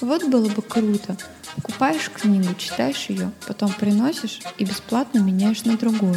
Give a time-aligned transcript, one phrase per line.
[0.00, 1.16] Вот было бы круто.
[1.56, 6.16] Покупаешь книгу, читаешь ее, потом приносишь и бесплатно меняешь на другую.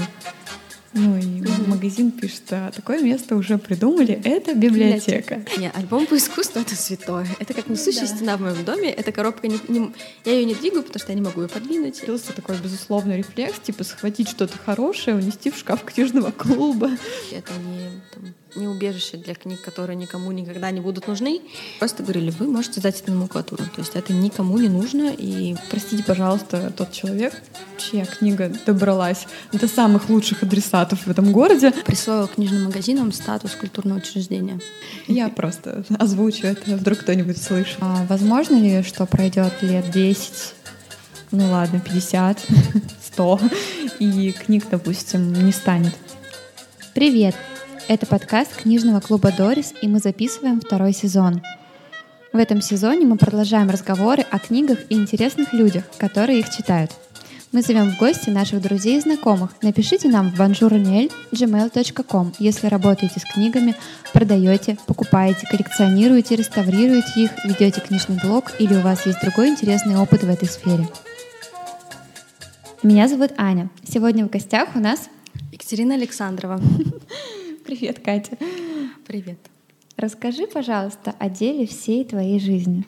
[0.93, 1.69] Ну и угу.
[1.69, 5.35] магазин пишет, а такое место уже придумали, это библиотека.
[5.35, 5.59] библиотека.
[5.59, 7.27] Не, альбом по искусству— это святое.
[7.39, 8.15] Это как несущая да.
[8.15, 8.89] стена в моем доме.
[8.89, 9.93] Эта коробка, не, не,
[10.25, 11.99] я ее не двигаю, потому что я не могу ее подвинуть.
[11.99, 16.89] Появился такой безусловный рефлекс, типа схватить что-то хорошее, унести в шкаф книжного клуба.
[17.31, 21.41] Это не там, не убежище для книг, которые никому никогда не будут нужны.
[21.79, 23.63] Просто говорили, вы можете сдать это на макулатуру.
[23.75, 25.13] То есть это никому не нужно.
[25.17, 27.33] И простите, пожалуйста, тот человек,
[27.77, 31.71] чья книга добралась до самых лучших адресатов в этом городе.
[31.85, 34.59] Присвоил книжным магазинам статус культурного учреждения.
[35.07, 37.77] Я просто озвучу это, вдруг кто-нибудь слышит.
[37.81, 40.55] А возможно ли, что пройдет лет 10,
[41.31, 42.39] ну ладно, 50,
[43.13, 43.39] 100,
[43.99, 45.93] и книг, допустим, не станет?
[46.93, 47.35] Привет!
[47.89, 51.41] Это подкаст книжного клуба «Дорис», и мы записываем второй сезон.
[52.31, 56.91] В этом сезоне мы продолжаем разговоры о книгах и интересных людях, которые их читают.
[57.51, 59.55] Мы зовем в гости наших друзей и знакомых.
[59.63, 63.73] Напишите нам в bonjournel.gmail.com, если работаете с книгами,
[64.13, 70.21] продаете, покупаете, коллекционируете, реставрируете их, ведете книжный блог или у вас есть другой интересный опыт
[70.21, 70.87] в этой сфере.
[72.83, 73.71] Меня зовут Аня.
[73.83, 75.09] Сегодня в гостях у нас
[75.51, 76.61] Екатерина Александрова.
[77.69, 78.35] Привет, Катя.
[79.05, 79.37] Привет.
[79.95, 82.83] Расскажи, пожалуйста, о деле всей твоей жизни.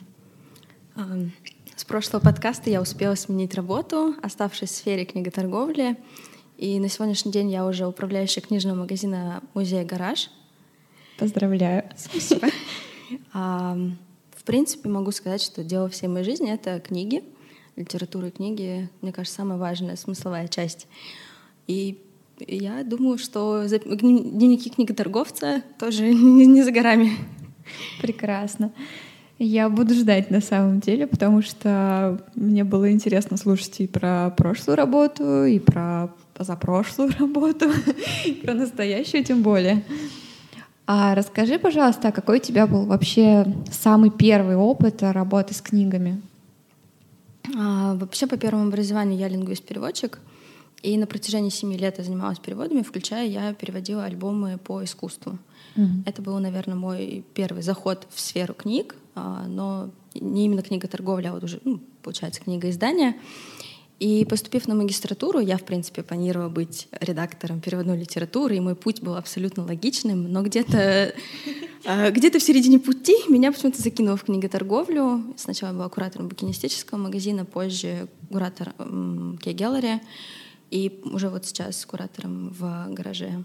[1.76, 5.98] С прошлого подкаста я успела сменить работу, оставшись в сфере книготорговли.
[6.58, 10.32] И на сегодняшний день я уже управляющая книжного магазина музея «Гараж».
[11.20, 11.88] Поздравляю.
[11.96, 12.48] Спасибо.
[13.34, 17.24] В принципе, могу сказать, что дело всей моей жизни— это книги.
[17.76, 20.88] Литература и книги, мне кажется, самая важная смысловая часть.
[21.68, 22.02] И
[22.48, 27.12] я думаю, что дневники книготорговца тоже не за горами.
[28.02, 28.72] Прекрасно.
[29.40, 34.76] Я буду ждать на самом деле, потому что мне было интересно слушать и про прошлую
[34.76, 37.66] работу, и про позапрошлую работу,
[38.26, 39.84] и про настоящую тем более.
[40.86, 46.22] А расскажи, пожалуйста, а какой у тебя был вообще самый первый опыт работы с книгами?
[47.58, 50.20] А, вообще, по первому образованию я лингвист-переводчик—
[50.82, 55.38] и на протяжении семи лет я занималась переводами, включая я переводила альбомы по искусству.
[55.76, 56.04] Mm-hmm.
[56.06, 61.30] Это был, наверное, мой первый заход в сферу книг, а, но не именно книга торговля,
[61.30, 63.16] а вот уже, ну, получается, книга издания.
[64.00, 69.02] И поступив на магистратуру, я, в принципе, планировала быть редактором переводной литературы, и мой путь
[69.04, 71.14] был абсолютно логичным, но где-то
[71.86, 75.36] а, где-то в середине пути меня почему-то закинуло в книготорговлю.
[75.38, 78.74] Сначала я была куратором букинистического магазина, позже куратор
[79.44, 80.02] Кей Gallery
[80.72, 83.44] и уже вот сейчас с куратором в гараже.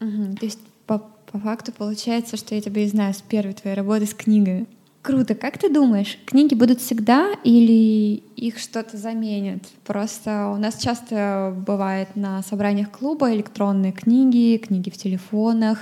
[0.00, 0.36] Угу.
[0.38, 4.06] То есть по, по факту получается, что я тебя и знаю с первой твоей работы
[4.06, 4.66] с книгами.
[5.02, 5.34] Круто.
[5.34, 9.66] Как ты думаешь, книги будут всегда или их что-то заменит?
[9.84, 15.80] Просто у нас часто бывает на собраниях клуба электронные книги, книги в телефонах,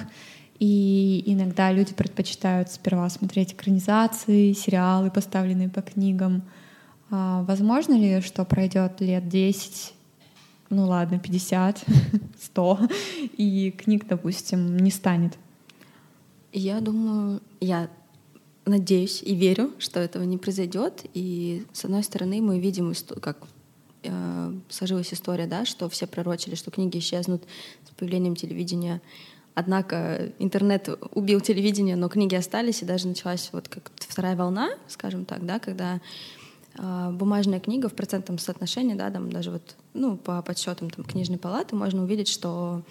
[0.58, 6.42] и иногда люди предпочитают сперва смотреть экранизации, сериалы, поставленные по книгам.
[7.10, 9.94] А возможно ли, что пройдет лет 10
[10.70, 11.84] ну ладно, 50,
[12.40, 12.78] 100,
[13.36, 15.36] и книг, допустим, не станет?
[16.52, 17.90] Я думаю, я
[18.64, 21.04] надеюсь и верю, что этого не произойдет.
[21.14, 23.38] И с одной стороны, мы видим, как
[24.02, 27.42] э, сложилась история, да, что все пророчили, что книги исчезнут
[27.84, 29.00] с появлением телевидения.
[29.54, 35.24] Однако интернет убил телевидение, но книги остались, и даже началась вот как вторая волна, скажем
[35.24, 36.00] так, да, когда
[36.76, 41.74] бумажная книга в процентном соотношении, да, там даже вот ну, по подсчетам там, книжной палаты
[41.74, 42.82] можно увидеть, что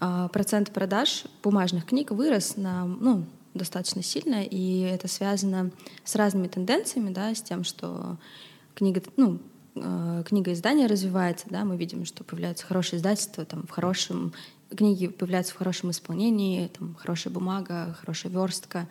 [0.00, 3.24] э, процент продаж бумажных книг вырос на, ну,
[3.54, 5.70] достаточно сильно, и это связано
[6.04, 8.16] с разными тенденциями, да, с тем, что
[8.74, 9.38] книга, ну,
[9.76, 14.32] э, книга издания развивается, да, мы видим, что появляются хорошие издательства, там, в хорошем,
[14.76, 18.88] книги появляются в хорошем исполнении, там, хорошая бумага, хорошая верстка,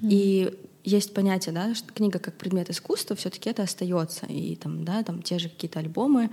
[0.00, 0.56] и
[0.88, 4.26] есть понятие, да, что книга как предмет искусства, все-таки это остается.
[4.26, 6.30] И там, да, там те же какие-то альбомы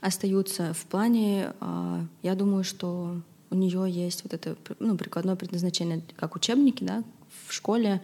[0.00, 3.16] остаются в плане, э, я думаю, что
[3.50, 7.04] у нее есть вот это ну, прикладное предназначение, как учебники, да,
[7.46, 8.02] в школе.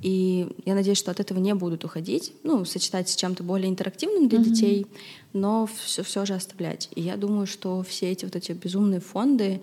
[0.00, 4.28] И я надеюсь, что от этого не будут уходить, ну, сочетать с чем-то более интерактивным
[4.28, 4.44] для mm-hmm.
[4.44, 4.86] детей,
[5.32, 6.88] но все, все же оставлять.
[6.96, 9.62] И я думаю, что все эти вот эти безумные фонды,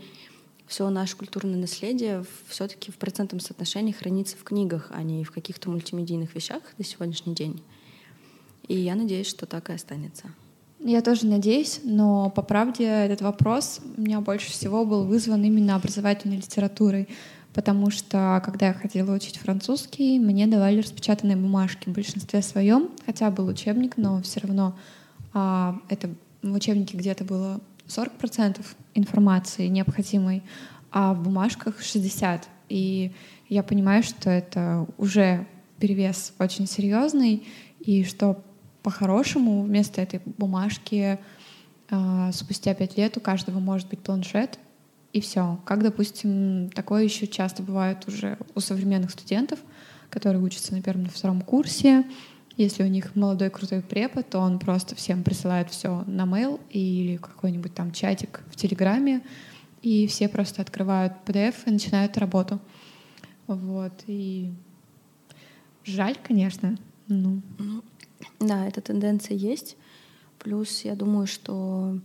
[0.69, 5.69] все наше культурное наследие все-таки в процентном соотношении хранится в книгах, а не в каких-то
[5.69, 7.61] мультимедийных вещах до сегодняшний день.
[8.67, 10.29] И я надеюсь, что так и останется.
[10.79, 15.75] Я тоже надеюсь, но по правде этот вопрос у меня больше всего был вызван именно
[15.75, 17.09] образовательной литературой,
[17.53, 23.31] потому что когда я ходила учить французский, мне давали распечатанные бумажки в большинстве своем, хотя
[23.31, 24.77] был учебник, но все равно
[25.33, 26.11] а, это
[26.43, 30.43] в учебнике где-то было 40% информации необходимой,
[30.91, 32.43] а в бумажках 60%.
[32.69, 33.11] И
[33.49, 35.47] я понимаю, что это уже
[35.79, 37.47] перевес очень серьезный,
[37.79, 38.43] и что
[38.83, 41.19] по-хорошему вместо этой бумажки
[41.89, 44.59] э, спустя пять лет у каждого может быть планшет,
[45.13, 45.59] и все.
[45.65, 49.59] Как, допустим, такое еще часто бывает уже у современных студентов,
[50.09, 52.05] которые учатся на первом, на втором курсе.
[52.59, 57.15] Если у них молодой крутой препод, то он просто всем присылает все на mail или
[57.15, 59.21] какой-нибудь там чатик в Телеграме,
[59.81, 62.59] и все просто открывают PDF и начинают работу.
[63.47, 63.93] Вот.
[64.07, 64.51] И
[65.85, 66.77] жаль, конечно.
[67.07, 67.41] Ну.
[67.59, 67.81] ну
[68.41, 69.77] да, эта тенденция есть.
[70.37, 71.97] Плюс я думаю, что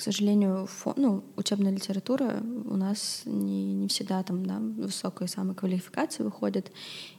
[0.00, 5.54] к сожалению, фон, ну, учебная литература у нас не, не всегда там да, высокая самая
[5.54, 6.72] квалификация выходит.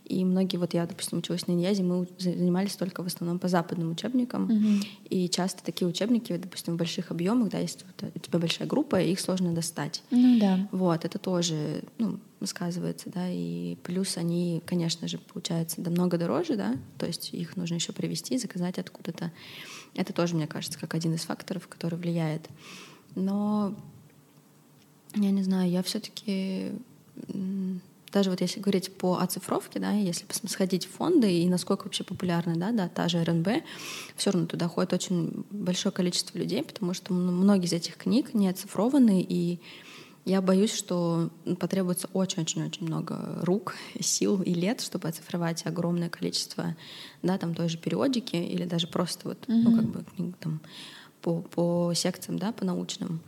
[0.06, 3.92] И многие, вот я, допустим, училась на Иньязе, мы занимались только в основном по западным
[3.92, 4.50] учебникам.
[4.50, 4.88] Mm-hmm.
[5.12, 7.86] И часто такие учебники, допустим, в больших объемах, да, если
[8.16, 10.02] у тебя большая группа, их сложно достать.
[10.10, 10.68] Ну да.
[10.72, 16.78] Вот, это тоже, ну, сказывается, да, и плюс они, конечно же, получается намного дороже, да,
[16.98, 19.32] то есть их нужно еще привезти, заказать откуда-то.
[19.96, 22.48] Это тоже, мне кажется, как один из факторов, который влияет.
[23.16, 23.76] Но
[25.16, 26.72] я не знаю, я все-таки
[28.12, 32.56] даже вот если говорить по оцифровке, да, если сходить в фонды и насколько вообще популярны,
[32.56, 33.48] да, да, та же РНБ,
[34.16, 38.50] все равно туда ходит очень большое количество людей, потому что многие из этих книг не
[38.50, 39.60] оцифрованы, и
[40.26, 41.30] я боюсь, что
[41.60, 46.76] потребуется очень-очень-очень много рук, сил и лет, чтобы оцифровать огромное количество,
[47.24, 49.62] да, там той же периодики или даже просто вот, mm-hmm.
[49.64, 50.62] ну, как бы там
[51.22, 53.22] по, по секциям, да, по научным,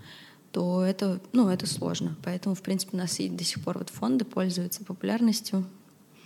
[0.51, 2.15] то это, ну, это сложно.
[2.23, 5.65] Поэтому, в принципе, у нас и до сих пор вот фонды пользуются популярностью.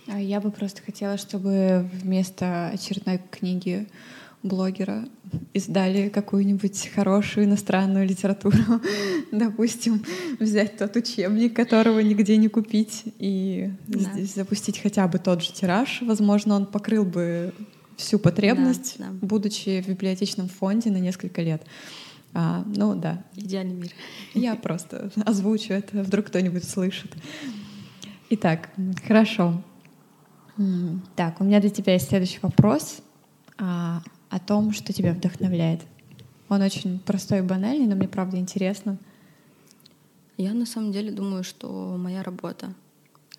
[0.06, 3.88] А я бы просто хотела, чтобы вместо очередной книги
[4.42, 5.08] блогера
[5.52, 8.56] издали какую-нибудь хорошую иностранную литературу,
[9.32, 10.04] допустим,
[10.38, 13.98] взять тот учебник, которого нигде не купить, и да.
[13.98, 16.00] здесь запустить хотя бы тот же тираж.
[16.02, 17.52] Возможно, он покрыл бы
[17.96, 19.26] всю потребность, да, да.
[19.26, 21.62] будучи в библиотечном фонде на несколько лет.
[22.32, 23.24] А, ну да.
[23.34, 23.90] Идеальный мир.
[24.34, 27.14] Я просто озвучу это, вдруг кто-нибудь слышит.
[28.30, 28.70] Итак,
[29.06, 29.62] хорошо.
[31.16, 33.00] Так, у меня для тебя есть следующий вопрос.
[33.58, 35.80] А, о том, что тебя вдохновляет.
[36.48, 38.98] Он очень простой и банальный, но мне правда интересно.
[40.36, 42.74] Я на самом деле думаю, что моя работа.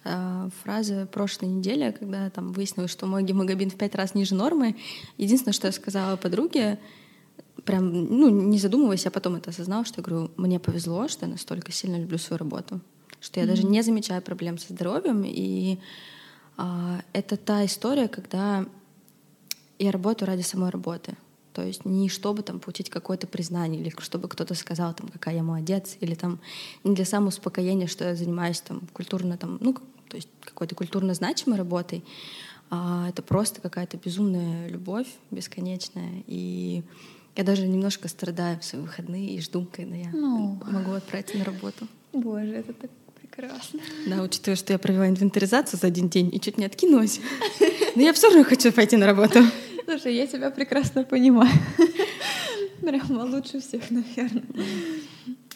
[0.04, 4.76] А, фраза прошлой недели, когда там выяснилось, что мой гемоглобин в пять раз ниже нормы,
[5.18, 6.80] единственное, что я сказала подруге,
[7.66, 11.32] прям, ну, не задумываясь, я потом это осознала, что я говорю, мне повезло, что я
[11.32, 12.80] настолько сильно люблю свою работу,
[13.20, 13.50] что я mm-hmm.
[13.50, 15.80] даже не замечаю проблем со здоровьем, и
[16.58, 18.66] а, это та история, когда
[19.80, 21.16] я работаю ради самой работы.
[21.54, 25.44] То есть не чтобы там получить какое-то признание, или чтобы кто-то сказал, там, какая я
[25.44, 26.40] молодец, или там
[26.84, 29.74] не для самоуспокоения, что я занимаюсь там культурно, там, ну,
[30.08, 32.04] то есть какой-то культурно значимой работой,
[32.70, 36.24] а это просто какая-то безумная любовь бесконечная.
[36.28, 36.84] И
[37.36, 40.62] я даже немножко страдаю в свои выходные и жду, когда я ну.
[40.66, 41.88] могу отправиться на работу.
[42.14, 43.80] Боже, это так прекрасно.
[44.08, 47.20] Да, учитывая, что я провела инвентаризацию за один день и чуть не откинулась.
[47.96, 49.40] Но я все равно хочу пойти на работу.
[49.90, 51.50] Слушай, я тебя прекрасно понимаю.
[52.81, 54.44] Прямо лучше всех, наверное.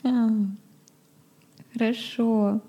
[0.03, 0.29] А,
[1.71, 2.59] хорошо.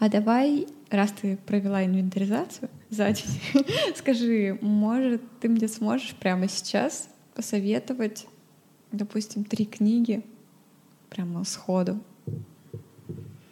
[0.00, 7.08] А давай, раз ты провела инвентаризацию за день, скажи, может, ты мне сможешь прямо сейчас
[7.36, 8.26] посоветовать,
[8.90, 10.24] допустим, три книги
[11.10, 12.00] прямо сходу?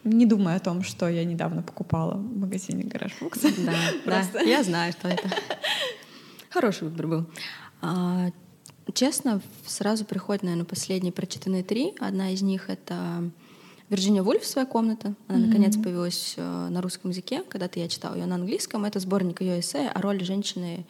[0.03, 3.39] Не думая о том, что я недавно покупала в магазине Гараж Букс.
[3.39, 3.73] Да,
[4.33, 5.29] да, я знаю, что это.
[6.51, 7.25] Хороший выбор был.
[7.81, 8.29] А,
[8.93, 11.93] честно, сразу приходят, наверное, последние прочитанные три.
[11.99, 13.31] Одна из них— это
[13.89, 15.15] Вирджиния Вульф «Своя комната».
[15.29, 15.47] Она, mm-hmm.
[15.47, 17.43] наконец, появилась э, на русском языке.
[17.47, 18.83] Когда-то я читала ее на английском.
[18.83, 20.85] Это сборник ее эссе о роли женщины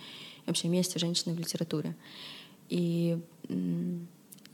[0.46, 1.96] и вообще месте женщины в литературе.
[2.70, 3.20] И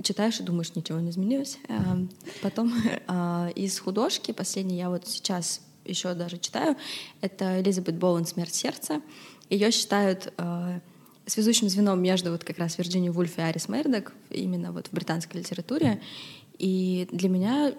[0.03, 1.57] читаешь и думаешь, ничего не изменилось.
[1.69, 1.99] А,
[2.41, 2.73] потом
[3.07, 6.75] а, из художки, последний я вот сейчас еще даже читаю,
[7.21, 9.01] это Элизабет Боуэн «Смерть сердца».
[9.49, 10.81] Ее считают а,
[11.27, 15.41] связующим звеном между вот как раз Вирджинией Вульф и Арис Мердок именно вот в британской
[15.41, 16.01] литературе.
[16.57, 17.73] И для меня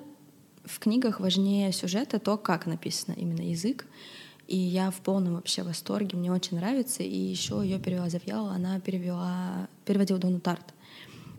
[0.64, 3.86] в книгах важнее сюжета то, как написано именно язык.
[4.46, 7.02] И я в полном вообще восторге, мне очень нравится.
[7.02, 10.74] И еще ее перевела Завьяла, она перевела, переводила Дону Тарт.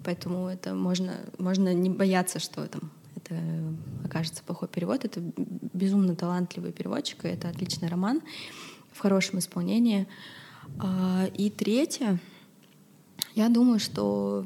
[0.04, 3.36] Поэтому это можно, можно не бояться, что там, это
[4.06, 5.06] окажется плохой перевод.
[5.06, 5.22] Это
[5.74, 8.22] безумно талантливый переводчик, и это отличный роман
[8.92, 10.08] в хорошем исполнении.
[10.78, 12.20] А, и третье,
[13.36, 14.46] я думаю, что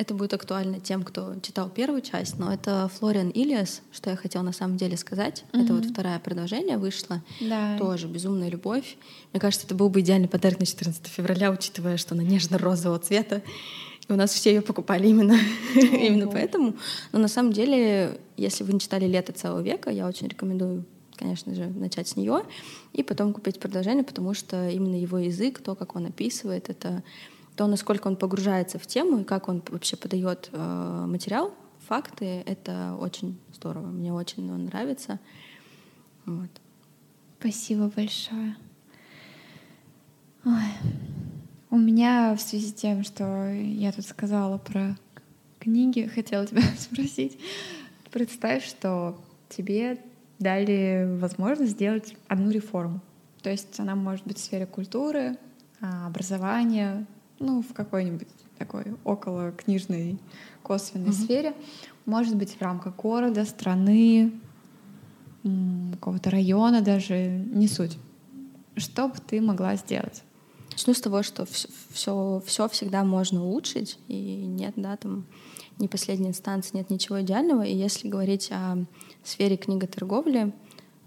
[0.00, 4.42] это будет актуально тем, кто читал первую часть, но это Флориан Ильяс, что я хотела
[4.42, 5.44] на самом деле сказать.
[5.52, 5.62] Mm-hmm.
[5.62, 7.22] Это вот второе продолжение вышло.
[7.38, 7.76] Да.
[7.76, 8.96] Тоже «Безумная любовь».
[9.32, 13.42] Мне кажется, это был бы идеальный подарок на 14 февраля, учитывая, что она нежно-розового цвета.
[14.08, 15.36] И у нас все ее покупали именно,
[15.74, 16.76] именно поэтому.
[17.12, 20.86] Но на самом деле, если вы не читали «Лето целого века», я очень рекомендую
[21.20, 22.42] конечно же, начать с нее
[22.92, 27.02] и потом купить продолжение, потому что именно его язык, то, как он описывает, это
[27.56, 31.52] то, насколько он погружается в тему и как он вообще подает э, материал,
[31.86, 33.86] факты, это очень здорово.
[33.86, 35.20] Мне очень он нравится.
[36.24, 36.50] Вот.
[37.38, 38.56] Спасибо большое.
[40.44, 40.72] Ой.
[41.70, 44.96] У меня в связи с тем, что я тут сказала про
[45.58, 47.38] книги, хотела тебя спросить.
[48.10, 49.98] Представь, что тебе
[50.40, 53.00] дали возможность сделать одну реформу.
[53.42, 55.38] То есть она может быть в сфере культуры,
[55.80, 57.06] а, образования,
[57.38, 58.28] ну, в какой-нибудь
[58.58, 60.18] такой около книжной
[60.62, 61.24] косвенной mm-hmm.
[61.24, 61.54] сфере,
[62.04, 64.32] может быть в рамках города, страны,
[65.92, 67.96] какого-то района даже, не суть.
[68.76, 70.22] Что бы ты могла сделать?
[70.72, 71.46] Начну с того, что
[71.90, 75.24] все, все всегда можно улучшить, и нет, да, там
[75.80, 77.62] не последней инстанции, нет ничего идеального.
[77.62, 78.84] И если говорить о
[79.24, 80.52] сфере книготорговли,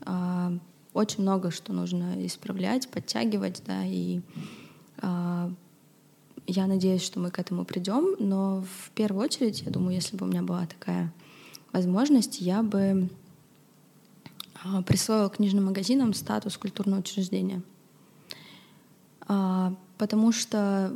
[0.01, 0.53] а,
[0.93, 4.21] очень много что нужно исправлять, подтягивать, да, и
[4.97, 5.51] а,
[6.45, 10.25] я надеюсь, что мы к этому придем, но в первую очередь, я думаю, если бы
[10.25, 11.13] у меня была такая
[11.71, 13.09] возможность, я бы
[14.63, 17.61] а, присвоила книжным магазинам статус культурного учреждения.
[19.97, 20.93] Потому что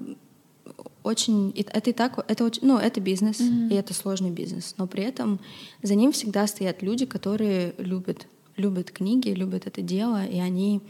[1.04, 3.72] очень это и так это очень ну это бизнес mm-hmm.
[3.72, 5.40] и это сложный бизнес но при этом
[5.84, 8.28] за ним всегда стоят люди которые любят
[8.58, 10.82] любят книги любят это дело и они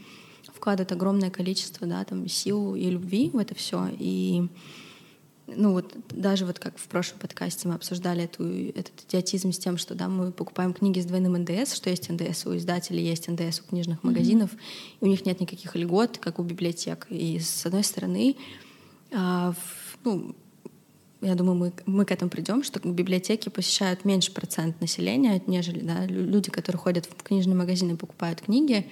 [0.58, 3.88] вкладывает огромное количество да, там, сил и любви в это все.
[3.98, 4.46] И
[5.46, 9.78] ну вот даже вот как в прошлом подкасте мы обсуждали эту, этот идиотизм с тем,
[9.78, 13.60] что да, мы покупаем книги с двойным НДС, что есть НДС у издателей, есть НДС
[13.60, 14.96] у книжных магазинов, mm-hmm.
[15.00, 17.06] и у них нет никаких льгот, как у библиотек.
[17.08, 18.36] И с одной стороны,
[19.10, 20.34] а, в, ну,
[21.20, 26.06] я думаю, мы, мы к этому придем, что библиотеки посещают меньше процент населения, нежели да,
[26.06, 28.86] люди, которые ходят в книжные магазины и покупают книги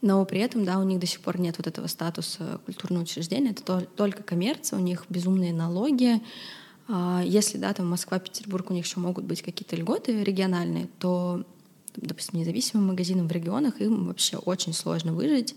[0.00, 3.50] но при этом, да, у них до сих пор нет вот этого статуса культурного учреждения,
[3.50, 6.22] это только коммерция, у них безумные налоги.
[6.86, 11.44] А, если, да, там Москва, Петербург, у них еще могут быть какие-то льготы региональные, то,
[11.96, 15.56] допустим, независимым магазинам в регионах им вообще очень сложно выжить.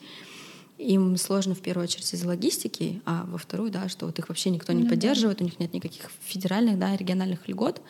[0.82, 4.50] Им сложно в первую очередь из-за логистики, а во вторую, да, что вот их вообще
[4.50, 7.82] никто не ну, поддерживает, у них нет никаких федеральных, да, региональных льгот.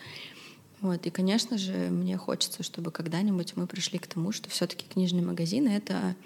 [0.82, 5.24] Вот, и, конечно же, мне хочется, чтобы когда-нибудь мы пришли к тому, что все-таки книжные
[5.24, 6.16] магазины— это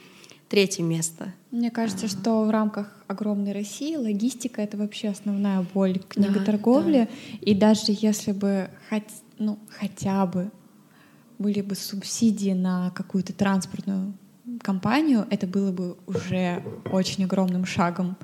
[0.48, 1.32] третье место.
[1.52, 2.16] Мне кажется, ага.
[2.20, 7.00] что в рамках огромной России логистика— это вообще основная боль книготорговли.
[7.00, 7.38] Да, да.
[7.42, 9.04] И даже если бы хоть,
[9.38, 10.50] ну, хотя бы
[11.38, 14.14] были бы субсидии на какую-то транспортную
[14.66, 18.16] компанию, это было бы уже очень огромным шагом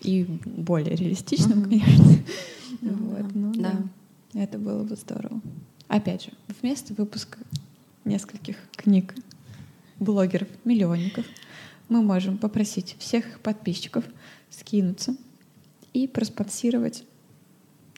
[0.00, 2.16] и более реалистичным, конечно.
[2.80, 3.72] Вот, ну, да.
[4.32, 4.42] да.
[4.42, 5.42] Это было бы здорово.
[5.88, 6.30] Опять же,
[6.60, 7.38] вместо выпуска
[8.06, 9.14] нескольких книг
[9.98, 11.26] блогеров, миллионников,
[11.90, 14.04] мы можем попросить всех подписчиков
[14.48, 15.14] скинуться
[15.92, 17.04] и проспонсировать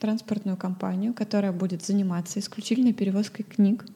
[0.00, 3.86] транспортную компанию, которая будет заниматься исключительно перевозкой книг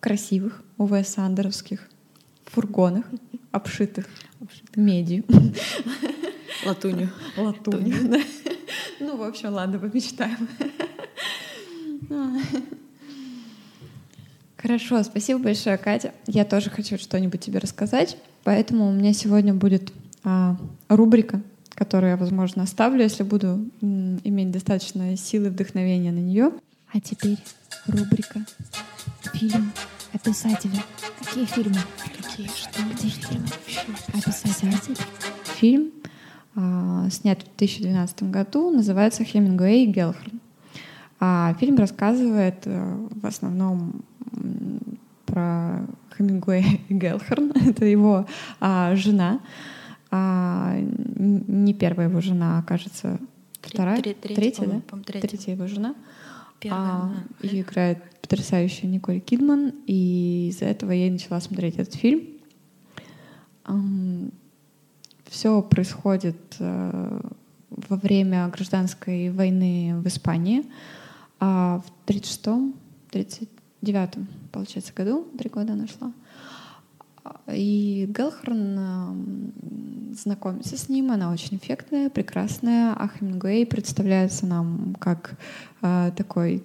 [0.00, 1.88] красивых УВС Андеровских
[2.54, 3.04] фургонах,
[3.50, 4.06] обшитых,
[4.40, 4.76] обшитых.
[4.76, 5.24] медью.
[6.66, 7.10] Латунью.
[7.36, 8.20] Латунью, да.
[9.00, 10.48] Ну, в общем, ладно, помечтаем.
[14.56, 16.14] Хорошо, спасибо большое, Катя.
[16.26, 19.92] Я тоже хочу что-нибудь тебе рассказать, поэтому у меня сегодня будет
[20.22, 20.56] а,
[20.88, 21.42] рубрика,
[21.74, 26.52] которую я, возможно, оставлю, если буду м, иметь достаточно силы и вдохновения на нее.
[26.92, 27.38] А теперь
[27.86, 28.46] рубрика
[29.34, 29.72] фильм
[30.14, 30.80] описатели.
[31.18, 31.78] Какие фильмы?
[32.16, 32.82] Какие что?
[32.92, 33.46] Где фильмы?
[34.12, 34.96] Описатель.
[35.56, 35.90] Фильм
[36.54, 40.40] а, снят в 2012 году, называется «Хемингуэй и Гелхерн».
[41.20, 44.02] А фильм рассказывает э, в основном
[45.26, 47.52] про Хемингуэя и Гелхерн.
[47.68, 48.26] Это его
[48.60, 49.40] а, жена.
[50.10, 53.18] А, не первая его жена, а, кажется,
[53.60, 54.80] вторая, Треть, третья, да?
[55.04, 55.28] Третья.
[55.28, 55.94] третья его жена.
[56.64, 57.48] Первая, а, да.
[57.48, 62.22] Ее играет потрясающая Николь Кидман, и из-за этого я и начала смотреть этот фильм.
[65.28, 67.20] Все происходит э,
[67.68, 70.64] во время гражданской войны в Испании.
[71.38, 72.74] А в 36-м,
[73.82, 76.12] девятом, получается, году, три года она шла.
[77.48, 79.52] И Гелхорн
[80.14, 85.36] знакомится с ним, она очень эффектная, прекрасная, а Хемингуэй представляется нам как
[85.82, 86.62] э, такой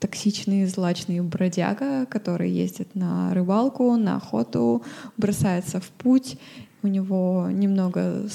[0.00, 4.82] токсичный, злачный бродяга, который ездит на рыбалку, на охоту,
[5.16, 6.38] бросается в путь.
[6.82, 8.26] У него немного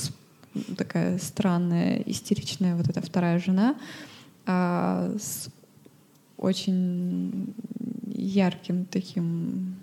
[0.78, 3.76] такая странная, истеричная вот эта вторая жена
[4.46, 5.50] а, с
[6.38, 7.54] очень
[8.08, 9.76] ярким таким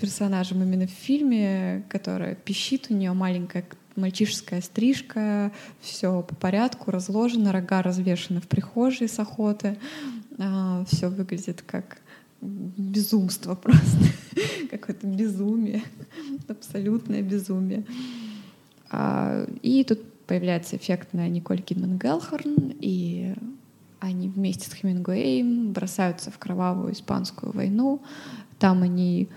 [0.00, 3.64] персонажем именно в фильме, которая пищит, у нее маленькая
[3.96, 5.52] мальчишеская стрижка,
[5.82, 9.76] все по порядку, разложено, рога развешаны в прихожей с охоты,
[10.38, 11.98] а, все выглядит как
[12.40, 13.98] безумство просто,
[14.70, 15.82] какое-то безумие,
[16.48, 17.84] абсолютное безумие.
[18.90, 23.34] А, и тут появляется эффектная Николь Кидман Гелхорн, и
[23.98, 28.00] они вместе с Хемингуэем бросаются в кровавую испанскую войну.
[28.58, 29.28] Там они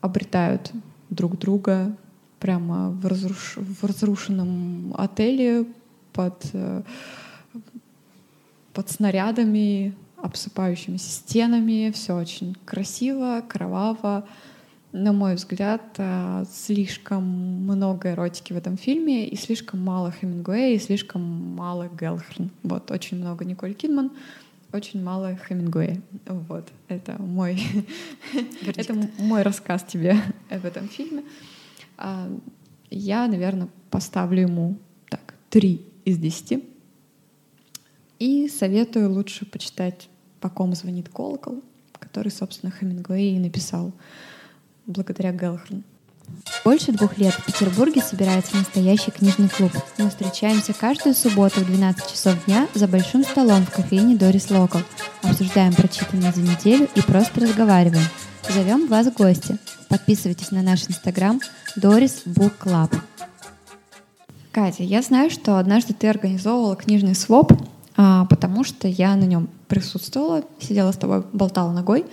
[0.00, 0.72] обретают
[1.10, 1.96] друг друга
[2.38, 3.56] прямо в, разруш...
[3.56, 5.66] в разрушенном отеле
[6.12, 6.82] под, э,
[8.72, 11.90] под снарядами, обсыпающимися стенами.
[11.90, 14.24] Все очень красиво, кроваво.
[14.92, 20.78] На мой взгляд, э, слишком много эротики в этом фильме, и слишком мало Хемингуэя, и
[20.78, 21.22] слишком
[21.56, 22.50] мало Гелхрн.
[22.62, 24.10] Вот, очень много Николь Кидман,
[24.72, 26.00] очень мало Хемингуэя.
[26.26, 27.62] Вот, это мой,
[28.76, 30.16] это мой рассказ тебе
[30.50, 31.24] об этом фильме.
[31.96, 32.30] А,
[32.90, 36.64] я, наверное, поставлю ему так, три из десяти.
[38.18, 40.08] И советую лучше почитать
[40.40, 41.62] «По ком звонит колокол»,
[41.98, 43.92] который, собственно, Хемингуэй и написал
[44.86, 45.84] благодаря Гелхрн.
[46.64, 49.72] Больше двух лет в Петербурге собирается настоящий книжный клуб.
[49.96, 54.82] Мы встречаемся каждую субботу в 12 часов дня за большим столом в кофейне Дорис Локал.
[55.22, 58.04] Обсуждаем прочитанное за неделю и просто разговариваем.
[58.50, 59.58] Зовем вас в гости.
[59.88, 61.40] Подписывайтесь на наш инстаграм
[61.76, 62.94] Doris Book Club.
[64.52, 67.52] Катя, я знаю, что однажды ты организовывала книжный своп,
[67.96, 72.06] а, потому что я на нем присутствовала, сидела с тобой, болтала ногой.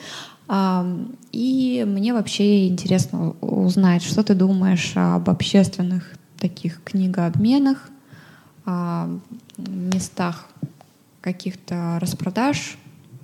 [0.47, 7.89] И мне вообще интересно узнать, что ты думаешь об общественных таких книгообменах,
[9.58, 10.47] местах
[11.21, 12.77] каких-то распродаж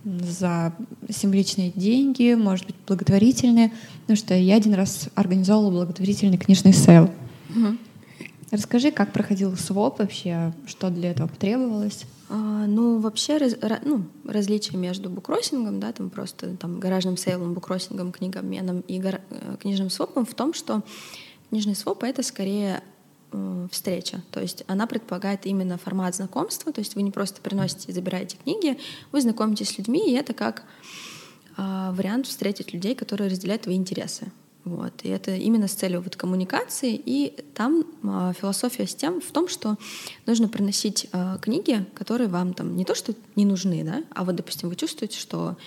[0.04, 0.74] за
[1.10, 3.72] символичные деньги, может быть, благотворительные.
[4.02, 7.12] Потому что я один раз организовала благотворительный книжный sale.
[7.50, 7.78] Угу.
[8.50, 12.06] Расскажи, как проходил своп вообще, что для этого потребовалось?
[12.34, 18.14] А, ну, вообще, раз, ну, различие между буккроссингом, да, там просто там, гаражным сейлом, буккроссингом,
[18.14, 19.22] книгообменом и гар...
[19.30, 20.82] Э, книжным свопом в том, что
[21.50, 22.84] книжный своп— это скорее
[23.34, 24.24] э, встреча.
[24.32, 28.38] То есть она предполагает именно формат знакомства, то есть вы не просто приносите и забираете
[28.42, 28.80] книги,
[29.12, 30.64] вы знакомитесь с людьми, и это как
[31.58, 34.32] э, вариант встретить людей, которые разделяют твои интересы.
[34.64, 34.94] Вот.
[35.04, 37.02] И это именно с целью вот коммуникации.
[37.04, 39.78] И там э, философия с тем в том, что
[40.26, 44.36] нужно приносить э, книги, которые вам там не то что не нужны, да, а вот,
[44.36, 45.58] допустим, вы чувствуете, что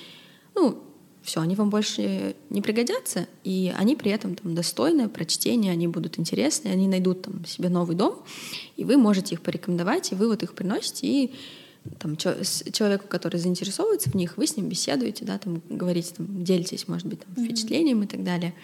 [0.54, 0.78] ну,
[1.24, 6.18] все, они вам больше не пригодятся, и они при этом там достойны прочтения, они будут
[6.18, 8.22] интересны, они найдут там себе новый дом,
[8.76, 11.34] и вы можете их порекомендовать, и вы вот их приносите, и
[11.98, 16.88] там, человеку, который заинтересовывается в них, вы с ним беседуете, да, там, говорите, там, делитесь,
[16.88, 18.04] может быть, там, впечатлением mm-hmm.
[18.04, 18.54] и так далее.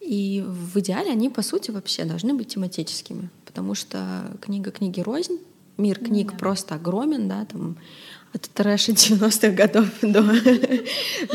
[0.00, 5.38] И в идеале они, по сути, вообще должны быть тематическими, потому что книга книги рознь,
[5.78, 6.38] мир книг mm-hmm.
[6.38, 7.76] просто огромен, да, там,
[8.32, 10.22] от трэша 90-х годов до,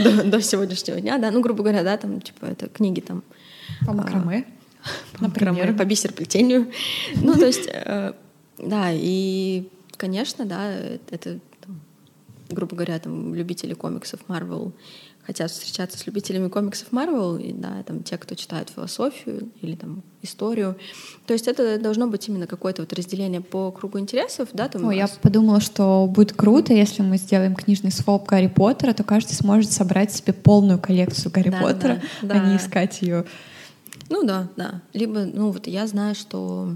[0.01, 3.23] до, до сегодняшнего дня, да, ну, грубо говоря, да, там, типа, это книги там...
[3.85, 4.45] По макраме,
[4.83, 6.71] а, по макраме, по бисерплетению.
[7.15, 8.13] Ну, то есть, э,
[8.57, 10.71] да, и конечно, да,
[11.11, 11.79] это, там,
[12.49, 14.71] грубо говоря, там любители комиксов Marvel
[15.21, 20.01] хотят встречаться с любителями комиксов Marvel, и, да, там те, кто читают философию или там
[20.23, 20.75] историю.
[21.27, 24.87] То есть это должно быть именно какое-то вот разделение по кругу интересов, да, там.
[24.87, 29.33] О, я подумала, что будет круто, если мы сделаем книжный своп Гарри Поттера, то каждый
[29.33, 32.49] сможет собрать себе полную коллекцию Гарри да, Поттера, да, а да.
[32.49, 33.25] не искать ее.
[34.09, 34.81] Ну да, да.
[34.93, 36.75] Либо, ну вот я знаю, что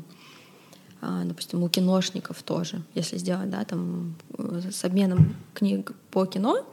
[1.26, 6.66] допустим, у киношников тоже, если сделать, да, там, э, с обменом книг по кино,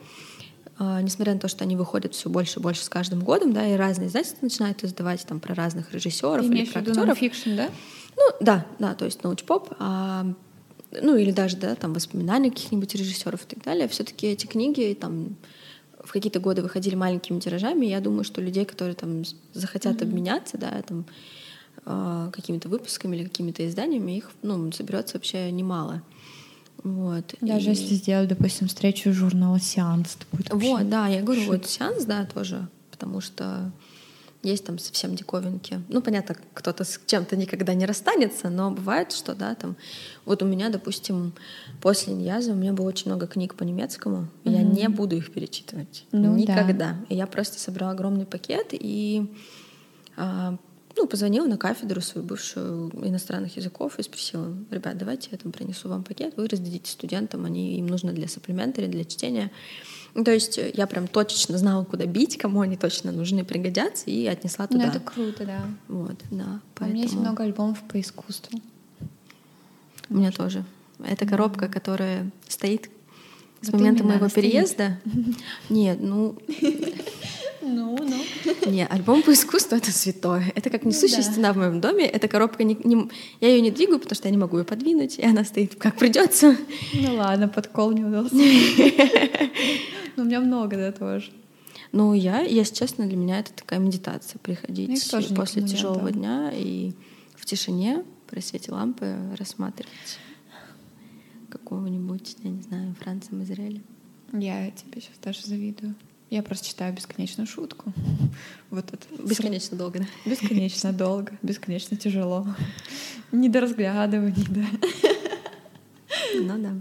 [0.78, 3.66] а, несмотря на то, что они выходят все больше и больше с каждым годом, да,
[3.66, 7.18] и разные издательства начинают издавать там про разных режиссеров или про актеров.
[7.18, 7.70] fiction, да?
[8.16, 10.26] Ну, да, да, то есть научпоп, а,
[10.90, 13.88] ну или даже, да, там воспоминания каких-нибудь режиссеров и так далее.
[13.88, 15.36] Все-таки эти книги там
[16.02, 17.86] в какие-то годы выходили маленькими тиражами.
[17.86, 20.02] И я думаю, что людей, которые там захотят mm-hmm.
[20.02, 21.12] обменяться, да, там а,
[21.84, 26.02] какими-то выпусками или какими-то изданиями, их ну, соберется вообще немало.
[26.82, 27.34] Вот.
[27.40, 31.44] Даже И- если сделать, допустим, встречу журнала «Сеанс», это будет вообще Вот, да, я говорю,
[31.44, 33.70] вот сеанс, да, тоже, потому что
[34.42, 35.82] есть там совсем диковинки.
[35.88, 39.76] Ну, понятно, кто-то с чем-то никогда не расстанется, но бывает, что, да, там...
[40.24, 41.34] Вот у меня, допустим,
[41.82, 45.30] после Иньяза у меня было очень много книг по немецкому, и я не буду их
[45.32, 46.06] перечитывать.
[46.12, 46.38] Ну да.
[46.38, 46.96] никогда.
[47.10, 49.30] И я просто собрала огромный пакет и
[50.16, 50.56] а,
[50.96, 55.88] ну, позвонила на кафедру свою бывшую иностранных языков и спросила, ребят, давайте я там принесу
[55.88, 59.50] вам пакет, вы раздадите студентам, они, им нужно для сапплиментари, для чтения.
[60.14, 64.10] Ну, то есть э, я прям точечно знала, куда бить, кому они точно нужны, пригодятся,
[64.10, 64.88] и отнесла Ну, туда.
[64.90, 65.62] это круто, да.
[65.86, 66.60] Вот, да.
[66.80, 68.60] У меня есть поэтому много альбомов по искусству.
[70.08, 70.64] У меня тоже.
[71.04, 72.90] Это коробка, которая стоит
[73.62, 74.44] с Вот момента моего стоит.
[74.46, 74.98] переезда.
[75.68, 76.36] Нет, ну,
[77.62, 78.70] Ну, ну.
[78.70, 80.52] Не, альбом по искусству это святое.
[80.54, 81.30] Это как несущая да.
[81.30, 82.06] стена в моем доме.
[82.06, 85.18] Эта коробка не, не- я ее не двигаю, потому что я не могу ее подвинуть,
[85.18, 86.56] и она стоит как придется.
[86.94, 88.34] Ну ладно, подкол не удался.
[90.16, 91.30] Но у меня много, да, тоже.
[91.92, 96.10] Ну, я, если честно, для меня это такая медитация Ну, их приходить тоже после тяжелого
[96.10, 96.92] дня и
[97.36, 100.18] в тишине при свете лампы рассматривать
[101.48, 103.82] какого-нибудь, я не знаю, Франца Мазерели.
[104.32, 105.94] Я тебе сейчас даже завидую.
[106.30, 107.92] Я просто читаю бесконечную шутку.
[108.70, 109.04] Вот это.
[109.20, 110.06] Бесконечно долго, да?
[110.24, 112.46] Бесконечно долго, бесконечно тяжело.
[113.32, 114.64] Не до разглядываний, да.
[116.40, 116.74] Ну да.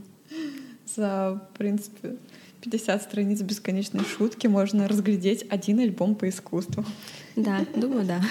[0.86, 2.18] За, в принципе,
[2.62, 6.86] 50 страниц бесконечной шутки можно разглядеть один альбом по искусству.
[7.36, 8.22] Да, думаю, да.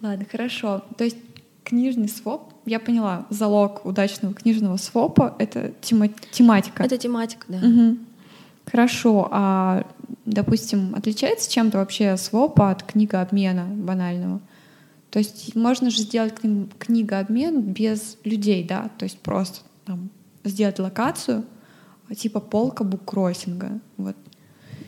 [0.00, 0.84] Ладно, хорошо.
[0.96, 1.18] То есть
[1.64, 6.82] книжный своп, я поняла, залог удачного книжного свопа— это тема- тематика.
[6.82, 7.58] Это тематика, да.
[7.58, 7.98] Мгм.
[8.70, 9.84] Хорошо, а,
[10.24, 14.40] допустим, отличается чем-то вообще своп от книгообмена банального?
[15.10, 18.90] То есть можно же сделать кни- книгообмен без людей, да?
[18.98, 20.10] То есть просто там
[20.44, 21.44] сделать локацию,
[22.16, 23.80] типа полка буккроссинга.
[23.96, 24.16] Вот.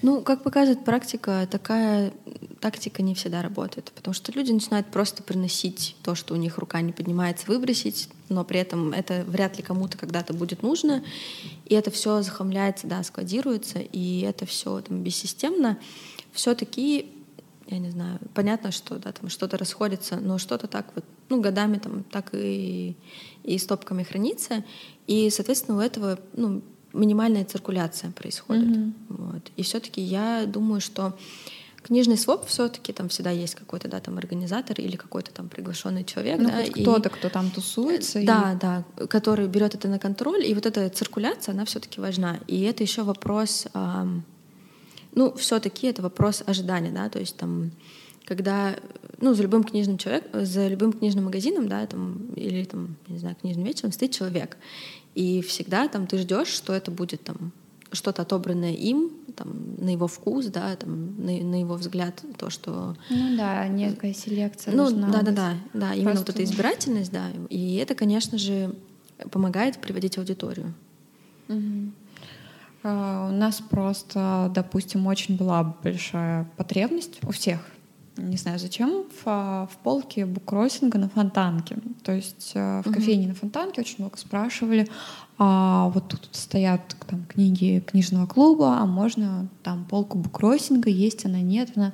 [0.05, 2.13] Ну, как показывает практика, такая
[2.61, 6.83] тактика не всегда работает, потому что люди начинают просто приносить то, что у них рука
[6.83, 11.03] не поднимается, выбросить, но при этом это вряд ли кому-то когда-то будет нужно,
[11.65, 15.79] и это все захламляется, да, складируется, и это все там бессистемно.
[16.35, 17.11] Все-таки,
[17.69, 21.79] я не знаю, понятно, что да, там что-то расходится, но что-то так вот, ну, годами
[21.79, 22.95] там так и,
[23.43, 24.65] и стопками хранится,
[25.07, 26.61] и, соответственно, у этого, ну,
[26.95, 28.67] минимальная циркуляция происходит.
[28.69, 28.95] Мгм.
[29.09, 29.43] Вот.
[29.57, 31.13] И все-таки я думаю, что
[31.83, 36.39] книжный своп все-таки там всегда есть какой-то да, там организатор или какой-то там приглашенный человек.
[36.41, 38.21] Ну, да, хоть и- кто-то, кто там тусуется.
[38.21, 42.39] и- Да, да, который берет это на контроль, и вот эта циркуляция, она все-таки важна.
[42.47, 44.23] И это еще вопрос, ам,
[45.15, 47.71] ну, все-таки это вопрос ожидания, да, то есть там,
[48.25, 48.77] когда,
[49.25, 53.37] ну, за любым книжным человеком, за любым книжным магазином, да, там, или там, не знаю,
[53.41, 54.59] книжным вечером стоит человек,
[55.15, 57.53] и всегда там ты ждешь, что это будет там
[57.91, 62.97] что-то отобранное им, там, на его вкус, да, там, на, на его взгляд, то, что
[63.09, 64.73] Ну да, некая селекция.
[64.75, 65.35] ну, должна да, да, быть.
[65.35, 68.75] да, да, именно вот эта избирательность, да, и это, конечно же,
[69.31, 70.75] помогает приводить аудиторию.
[72.83, 77.61] А, У нас просто, допустим, очень была большая потребность у всех.
[78.17, 81.79] Не знаю зачем, в, а, в полке буккроссинга на фонтанке.
[82.05, 84.89] То есть э, в кофейне на фонтанке очень много спрашивали,
[85.37, 91.41] а вот тут стоят там книги книжного клуба, а можно там полку буккроссинга, есть она,
[91.41, 91.93] нет она.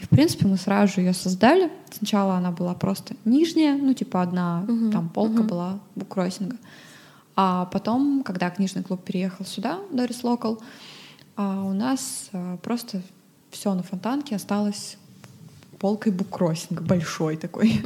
[0.00, 1.70] И, в принципе, мы сразу же ее создали.
[1.92, 5.46] Сначала она была просто нижняя, ну, типа одна Мгм, там полка мгм.
[5.46, 6.56] была буккроссинга.
[7.36, 10.60] А потом, когда книжный клуб переехал сюда, Дорис Локал,
[11.36, 13.00] у нас а, просто
[13.50, 14.98] все на фонтанке осталось
[15.82, 17.82] полкой буккроссинга, большой такой.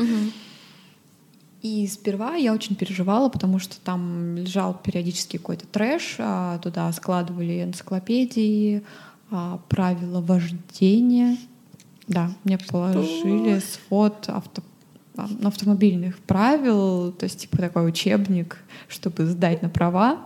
[1.63, 7.65] И сперва я очень переживала, потому что там лежал периодически какой-то трэш, а, туда складывали
[7.65, 8.85] энциклопедии,
[9.31, 11.39] а, правила вождения.
[12.07, 14.63] Да, мне положили свод авто,
[15.17, 20.21] а, автомобильных правил, то есть типа такой учебник, чтобы сдать на права.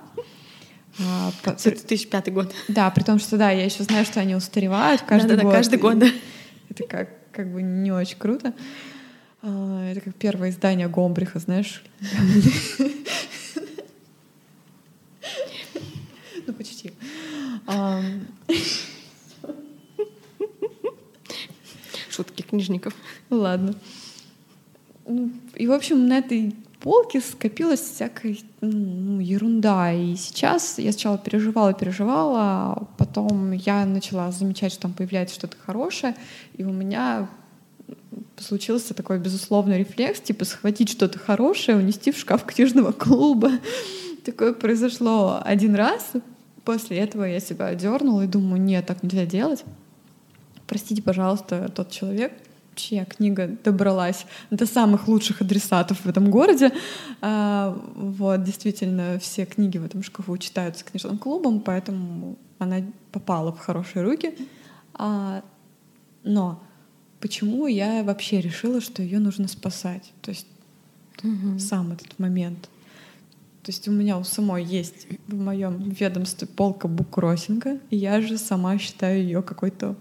[0.98, 2.52] А, по- 2005 год.
[2.68, 5.54] да, при том, что да, я еще знаю, что они устаревают каждый Да-да-да, год.
[5.54, 6.09] каждый и год, да.
[6.68, 7.09] Это как,
[7.40, 8.53] как бы не очень круто.
[9.42, 11.83] А, Это как первое издание Гомбриха, знаешь.
[16.46, 16.92] Ну, почти.
[22.11, 22.94] Шутки книжников.
[23.31, 23.74] Ладно.
[25.07, 29.93] Ну, И, в общем, на этой полке скопилась всякая ну, ерунда.
[29.93, 36.16] И сейчас я сначала переживала, переживала, потом я начала замечать, что там появляется что-то хорошее,
[36.57, 37.29] и у меня
[38.38, 43.53] случился такой безусловный рефлекс, типа схватить что-то хорошее, унести в шкаф книжного клуба.
[44.25, 46.12] Такое произошло один раз.
[46.64, 49.64] После этого я себя одернула и думаю, нет, так нельзя делать.
[50.66, 52.33] Простите, пожалуйста, тот человек,
[52.81, 56.73] чья книга добралась до самых лучших адресатов в этом городе.
[57.21, 63.59] А, вот, действительно, все книги в этом шкафу читаются книжным клубом, поэтому она попала в
[63.59, 64.35] хорошие руки.
[64.95, 65.43] А,
[66.25, 66.62] но
[67.21, 70.12] почему я вообще решила, что ее нужно спасать?
[70.23, 70.47] То есть
[71.23, 71.59] угу.
[71.59, 72.69] сам этот момент.
[73.62, 78.38] То есть у меня у самой есть в моем ведомстве полка буккроссинга, и я же
[78.38, 79.97] сама считаю ее какой-то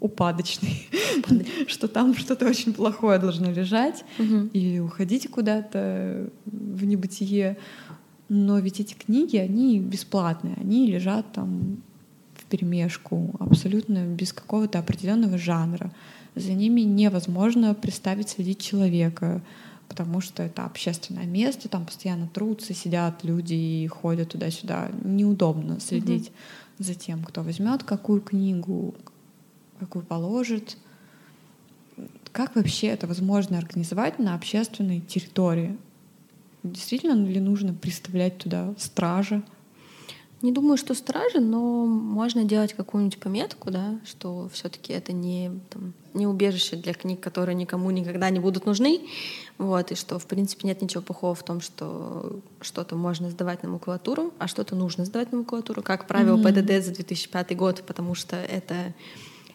[0.00, 0.88] упадочный,
[1.66, 4.04] что там что-то очень плохое должно лежать
[4.52, 7.56] и уходить куда-то в небытие.
[8.28, 11.78] Но ведь эти книги, они бесплатные, они лежат там
[12.34, 15.92] в перемешку, абсолютно без какого-то определенного жанра.
[16.34, 19.40] За ними невозможно представить следить человека,
[19.88, 24.90] потому что это общественное место, там постоянно трутся, сидят люди и ходят туда-сюда.
[25.02, 26.84] Неудобно следить угу.
[26.84, 28.94] за тем, кто возьмет какую книгу,
[29.78, 30.76] какую положит.
[32.32, 35.76] Как вообще это возможно организовать на общественной территории?
[36.62, 39.42] Действительно ли нужно представлять туда стража?
[40.40, 45.94] Не думаю, что стражи, но можно делать какую-нибудь пометку, да, что все-таки это не, там,
[46.14, 49.00] не убежище для книг, которые никому никогда не будут нужны,
[49.58, 53.68] вот, и что, в принципе, нет ничего плохого в том, что что-то можно сдавать на
[53.68, 56.62] макулатуру, а что-то нужно сдавать на макулатуру, как правило, mm-hmm.
[56.62, 58.94] ПДД за 2005 год, потому что это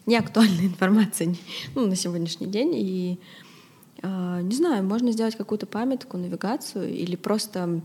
[0.06, 1.34] не актуальная информация
[1.74, 2.72] ну, на сегодняшний день.
[2.74, 3.18] И
[4.02, 7.80] э, не знаю, можно сделать какую-то памятку, навигацию или просто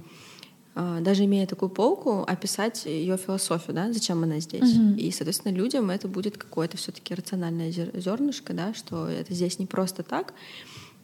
[0.76, 4.76] э, даже имея такую полку, описать ее философию, да, зачем она здесь.
[4.76, 4.98] Uh-huh.
[4.98, 10.04] И, соответственно, людям это будет какое-то все-таки рациональное зернышко, да, что это здесь не просто
[10.04, 10.34] так.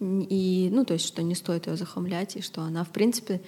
[0.01, 3.39] И, ну, то есть, что не стоит ее захламлять, и что она, в принципе,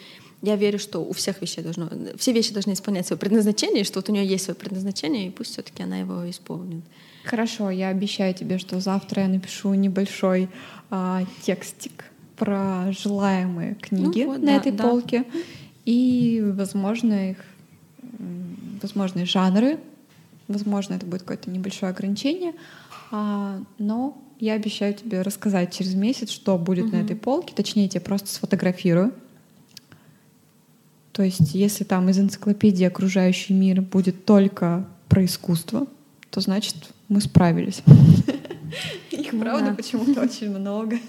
[0.42, 4.00] я верю, что у всех вещей должно, все вещи должны исполнять свое предназначение, и что
[4.00, 6.86] вот у нее есть свое предназначение, и пусть все-таки она его исполнит.
[7.28, 10.50] Хорошо, я обещаю тебе, что завтра я напишу небольшой
[10.90, 12.06] а, текстик
[12.38, 14.84] про желаемые книги ну, вот, на да, этой да.
[14.84, 15.26] полке
[15.84, 17.38] и, возможно, их
[18.82, 19.78] возможные жанры.
[20.48, 22.54] Возможно, это будет какое-то небольшое ограничение,
[23.12, 26.96] а, но я обещаю тебе рассказать через месяц, что будет угу.
[26.96, 27.54] на этой полке.
[27.54, 29.14] Точнее, я тебе просто сфотографирую.
[31.12, 35.88] То есть, если там из энциклопедии окружающий мир будет только про искусство,
[36.30, 37.82] то значит мы справились.
[39.12, 41.00] Их, ну правда, почему-то очень много.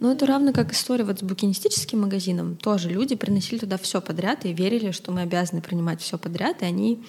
[0.00, 2.56] Ну, это равно как история вот с букинистическим магазином.
[2.56, 6.64] Тоже люди приносили туда все подряд и верили, что мы обязаны принимать все подряд, и
[6.64, 7.02] они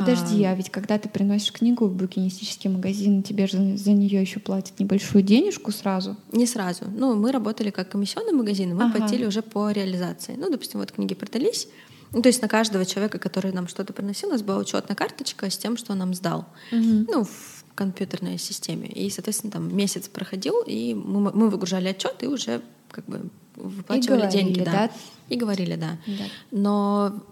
[0.00, 0.52] Подожди, а...
[0.52, 4.78] а ведь когда ты приносишь книгу в букинистический магазин, тебе же за нее еще платят
[4.80, 6.16] небольшую денежку сразу?
[6.32, 6.84] Не сразу.
[6.94, 8.98] Ну, мы работали как комиссионный магазин, и мы ага.
[8.98, 10.36] платили уже по реализации.
[10.38, 11.68] Ну, допустим, вот книги продались,
[12.12, 15.48] ну, то есть на каждого человека, который нам что-то приносил, у нас была учетная карточка
[15.48, 16.46] с тем, что он нам сдал.
[16.72, 17.06] Угу.
[17.08, 18.88] Ну, в компьютерной системе.
[18.88, 24.18] И, соответственно, там месяц проходил, и мы, мы выгружали отчет и уже как бы выплачивали
[24.18, 24.64] и говорили, деньги.
[24.64, 24.72] Да.
[24.72, 24.90] да.
[25.28, 25.98] И говорили, да.
[26.06, 26.24] да.
[26.50, 27.22] Но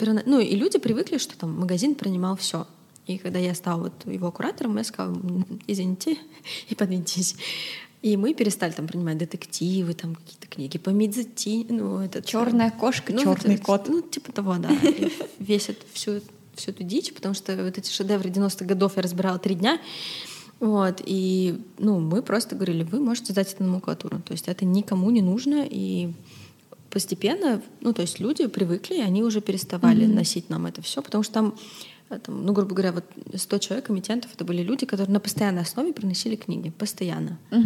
[0.00, 2.66] ну, и люди привыкли, что там магазин принимал все.
[3.06, 5.16] И когда я стала вот его куратором, я сказала,
[5.66, 6.18] извините,
[6.68, 7.36] и подвиньтесь.
[8.04, 13.14] И мы перестали там принимать детективы, там какие-то книги по Мидзати, ну это черная кошка,
[13.14, 14.68] ну, черный это, кот, ну типа того, да.
[15.38, 16.20] Весят всю
[16.54, 19.80] всю эту дичь, потому что вот эти шедевры 90-х годов я разбирала три дня.
[20.60, 24.20] Вот, и ну, мы просто говорили, вы можете сдать это на макулатуру.
[24.20, 26.12] То есть это никому не нужно, и
[26.90, 30.14] постепенно, ну, то есть люди привыкли, и они уже переставали mm-hmm.
[30.14, 31.54] носить нам это все, потому что там
[32.08, 35.92] там, ну, грубо говоря, вот 100 человек, комитентов, это были люди, которые на постоянной основе
[35.92, 37.38] приносили книги, постоянно.
[37.50, 37.62] Угу.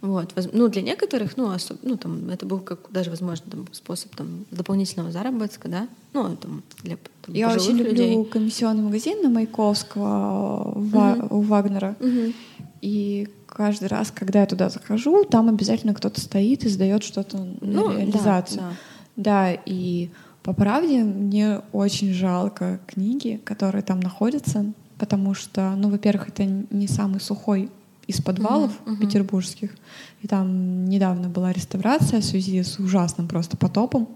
[0.00, 1.78] Вот, ну, для некоторых, ну, особ...
[1.82, 6.62] ну, там, это был как даже, возможно, там, способ там, дополнительного заработка, да, ну, там,
[6.82, 8.10] для там, Я очень людей.
[8.10, 11.36] люблю комиссионный магазин на Маяковского угу.
[11.36, 11.96] у Вагнера.
[11.98, 12.32] Угу.
[12.80, 17.88] И каждый раз, когда я туда захожу, там обязательно кто-то стоит и сдает что-то ну,
[17.88, 18.62] на реализацию.
[18.62, 18.70] Да,
[19.16, 19.52] да.
[19.52, 20.10] да, и
[20.48, 26.88] по правде, мне очень жалко книги, которые там находятся, потому что, ну, во-первых, это не
[26.88, 27.68] самый сухой
[28.06, 28.98] из подвалов uh-huh, uh-huh.
[28.98, 29.76] петербургских.
[30.22, 34.08] И там недавно была реставрация в связи с ужасным просто потопом.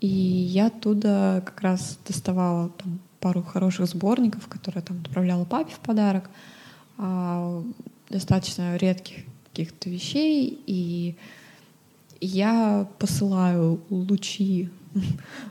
[0.00, 5.80] И я оттуда как раз доставала там, пару хороших сборников, которые там отправляла папе в
[5.80, 6.30] подарок,
[6.96, 7.62] а,
[8.08, 10.62] достаточно редких каких-то вещей.
[10.66, 11.14] И
[12.22, 14.70] я посылаю лучи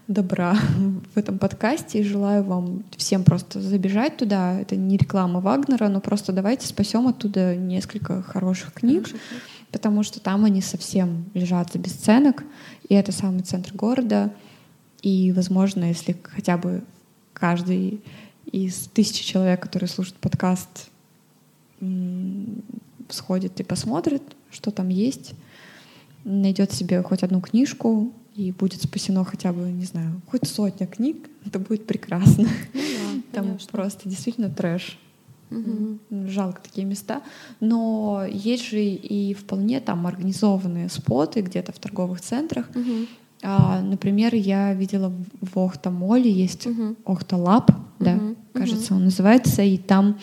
[0.08, 0.56] добра
[1.14, 4.60] в этом подкасте и желаю вам всем просто забежать туда.
[4.60, 9.10] Это не реклама Вагнера, но просто давайте спасем оттуда несколько хороших книг,
[9.72, 12.44] потому что там они совсем лежат за бесценок,
[12.88, 14.32] и это самый центр города.
[15.02, 16.84] И, возможно, если хотя бы
[17.34, 18.02] каждый
[18.52, 20.90] из тысячи человек, которые слушают подкаст,
[23.10, 25.34] сходит и посмотрит, что там есть,
[26.24, 31.30] найдет себе хоть одну книжку и будет спасено хотя бы, не знаю, хоть сотня книг,
[31.46, 32.44] это будет прекрасно.
[32.44, 33.70] Ну, да, там конечно.
[33.72, 35.00] просто действительно трэш.
[35.52, 36.28] Угу.
[36.28, 37.22] Жалко такие места.
[37.60, 42.68] Но есть же и вполне там организованные споты где-то в торговых центрах.
[42.76, 43.08] Угу.
[43.44, 46.96] А, например, я видела в Охта-моле есть угу.
[47.06, 48.36] Охта-лаб, да, угу.
[48.54, 50.20] кажется, он называется, и там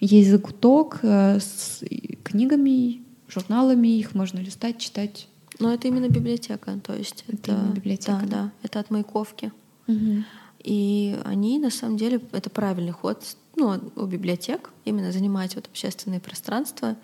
[0.00, 1.82] есть закуток э, с
[2.24, 5.28] книгами, журналами, их можно листать, читать.
[5.58, 9.52] Но это именно библиотека, то есть это, это библиотека, да, да, это от Маяковки.
[9.86, 10.24] Угу.
[10.64, 13.22] И они, на самом деле, это правильный ход
[13.56, 16.96] ну, у библиотек, именно занимать вот общественные пространства.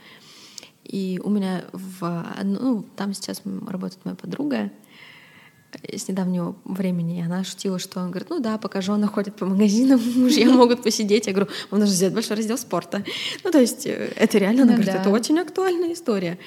[0.85, 4.71] И у меня в ну, там сейчас работает моя подруга,
[5.93, 9.47] с недавнего времени, и она шутила, что он говорит, ну да, пока жена ходит по
[9.47, 11.27] магазинам, мужья могут посидеть.
[11.27, 13.05] Я говорю, вам нужно взять большой раздел спорта.
[13.45, 15.01] Ну, то есть э, это реально, она ну, говорит, да.
[15.01, 16.39] это очень актуальная история.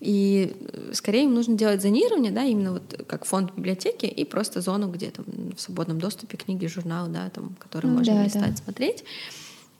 [0.00, 4.60] И э, скорее им нужно делать зонирование, да, именно вот как фонд библиотеки и просто
[4.60, 5.24] зону, где там
[5.56, 8.56] в свободном доступе книги, журналы, да, там, которые ну, можно да, листать, да.
[8.56, 9.04] смотреть.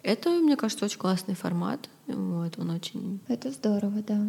[0.03, 1.91] Это, мне кажется, очень классный формат.
[2.07, 3.21] Вот, он очень...
[3.29, 4.25] Это здорово, да.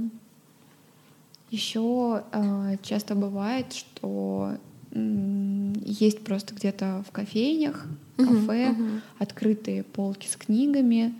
[1.52, 4.58] Еще э, часто бывает, что
[4.91, 7.86] есть просто где-то в кофейнях,
[8.17, 9.02] кафе, uh-huh, uh-huh.
[9.19, 11.13] открытые полки с книгами.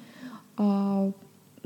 [0.58, 1.12] Э,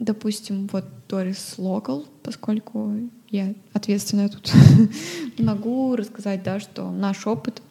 [0.02, 2.92] допустим, вот Doris Local, поскольку
[3.30, 4.52] я ответственная тут,
[5.38, 7.62] могу рассказать, да, что наш опыт.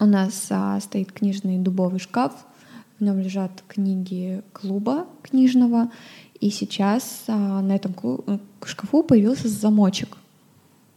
[0.00, 2.32] У нас а, стоит книжный дубовый шкаф,
[2.98, 5.90] в нем лежат книги клуба книжного,
[6.40, 10.16] и сейчас а, на этом э, шкафу появился замочек,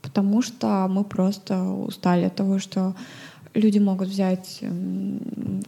[0.01, 2.95] потому что мы просто устали от того, что
[3.57, 4.61] люди могут взять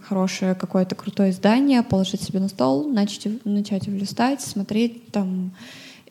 [0.02, 5.52] хорошее какое-то крутое издание, положить себе на стол, начать, начать его листать, смотреть там.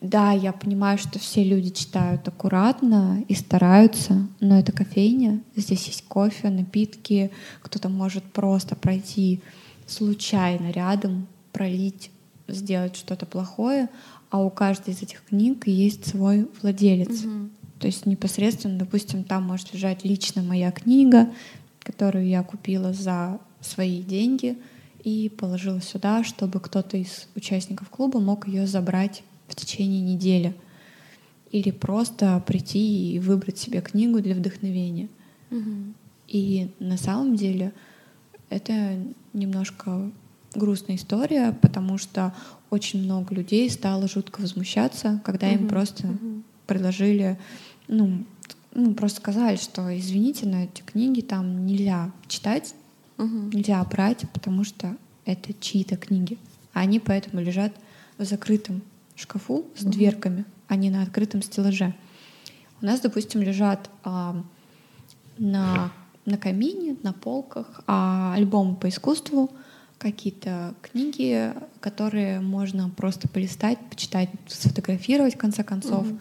[0.01, 6.05] Да, я понимаю, что все люди читают аккуратно и стараются, но это кофейня, здесь есть
[6.07, 9.41] кофе, напитки, кто-то может просто пройти
[9.89, 12.13] случайно рядом, пролить
[12.47, 13.89] сделать что-то плохое,
[14.31, 17.25] а у каждой из этих книг есть свой владелец.
[17.25, 17.49] Угу.
[17.79, 21.29] То есть непосредственно, допустим, там может лежать лично моя книга,
[21.89, 24.59] которую я купила за свои деньги
[25.03, 30.55] и положила сюда, чтобы кто-то из участников клуба мог ее забрать в течение недели.
[31.51, 35.09] Или просто прийти и выбрать себе книгу для вдохновения.
[35.51, 35.95] Угу.
[36.29, 37.73] И на самом деле
[38.51, 38.99] это
[39.33, 40.11] немножко
[40.55, 42.35] грустная история, потому что
[42.69, 46.19] очень много людей стало жутко возмущаться, когда им просто
[46.67, 47.39] предложили,
[47.87, 48.27] ну,
[48.79, 52.75] ну, просто сказали, что извините, но эти книги там нельзя читать,
[53.19, 56.39] нельзя брать, потому что это чьи-то книги.
[56.73, 57.73] Они поэтому лежат
[58.19, 58.83] в закрытом
[59.17, 61.93] шкафу с дверками, а не на открытом стеллаже.
[62.81, 64.41] У нас, допустим, лежат а,
[65.39, 65.93] на,
[66.25, 69.51] на камине, на полках а, альбомы по искусству,
[69.99, 76.21] какие-то книги, которые можно просто полистать, почитать, сфотографировать в конце концов, mm-hmm.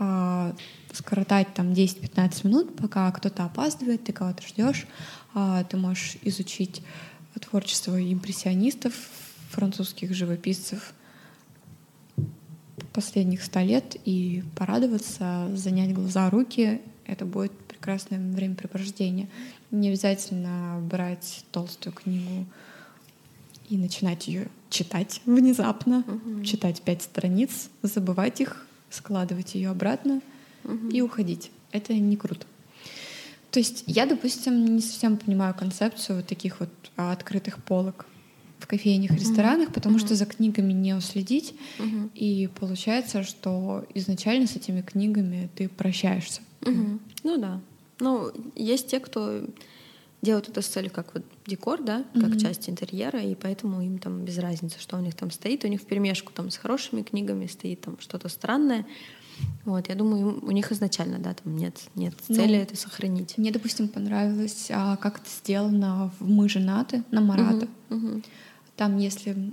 [0.00, 0.54] а,
[0.92, 4.86] скоротать там 10-15 минут, пока кто-то опаздывает, ты кого-то ждешь,
[5.34, 6.82] а, ты можешь изучить
[7.40, 8.94] творчество импрессионистов,
[9.50, 10.94] французских живописцев
[12.92, 16.80] последних ста лет и порадоваться, занять глаза, руки.
[17.06, 19.28] Это будет прекрасное времяпрепровождение.
[19.70, 22.46] Не обязательно брать толстую книгу
[23.68, 26.44] и начинать ее читать внезапно, угу.
[26.44, 30.20] читать пять страниц, забывать их, складывать ее обратно
[30.64, 30.88] угу.
[30.88, 31.50] и уходить.
[31.70, 32.46] Это не круто.
[33.50, 38.06] То есть я, допустим, не совсем понимаю концепцию вот таких вот а, открытых полок
[38.58, 41.54] в кофейнях, ресторанах, mm потому что за книгами не уследить,
[42.14, 46.42] и получается, что изначально с этими книгами ты прощаешься.
[47.24, 47.60] Ну да.
[47.98, 49.42] Ну, есть те, кто
[50.22, 52.40] делают это с целью как вот декор, да, как mm-hmm.
[52.40, 55.64] часть интерьера, и поэтому им там без разницы, что у них там стоит.
[55.64, 58.86] У них в перемешку там с хорошими книгами стоит там что-то странное.
[59.64, 63.38] Вот, я думаю, у них изначально, да, там нет, нет ну, цели ну, это сохранить.
[63.38, 67.68] Мне, допустим, понравилось, а, как это сделано в «Мы женаты» на Марата.
[67.88, 68.24] Uh-huh, uh-huh.
[68.76, 69.52] Там, если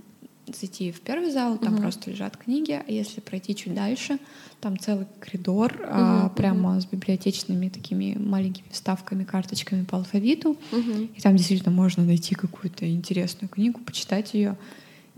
[0.55, 1.81] зайти в первый зал, там Мгм.
[1.81, 4.19] просто лежат книги, а если пройти чуть дальше,
[4.61, 10.57] там целый коридор, Мгм, а, прямо с библиотечными такими маленькими вставками, карточками по алфавиту.
[10.71, 11.09] Мгм.
[11.15, 14.57] И там действительно можно найти какую-то интересную книгу, почитать ее.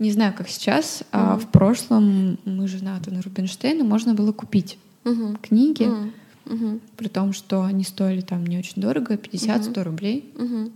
[0.02, 1.40] Не знаю, как сейчас, а Мгм.
[1.40, 5.36] в прошлом мы женаты на Рубинштейна, можно было купить Мгм.
[5.36, 5.88] книги.
[6.44, 6.80] Мгм.
[6.96, 10.28] при том, что они стоили там не очень дорого, 50-100 рублей.
[10.36, 10.72] Мгм.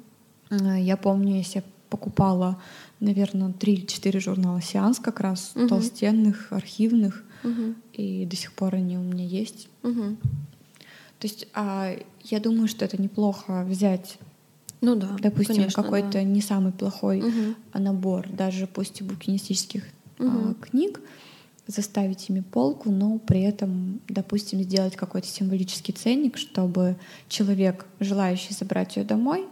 [0.50, 2.56] А, Я помню, если я покупала,
[3.00, 5.68] наверное, три или четыре журнала «Сеанс» как раз, Мгм.
[5.68, 7.74] толстенных, архивных, Мгм.
[7.94, 9.68] и до сих пор они у меня есть.
[9.82, 10.18] Мгм.
[11.18, 14.18] То есть а, я думаю, что это неплохо взять,
[14.86, 15.16] Ну да.
[15.18, 16.22] допустим, конечно, какой-то да.
[16.22, 17.24] не самый плохой
[17.72, 19.82] а, набор, даже пусть и букинистических
[20.20, 20.54] а, Мгм.
[20.54, 21.00] книг,
[21.66, 26.96] заставить ими полку, но при этом, допустим, сделать какой-то символический ценник, чтобы
[27.28, 29.44] человек, желающий забрать ее домой,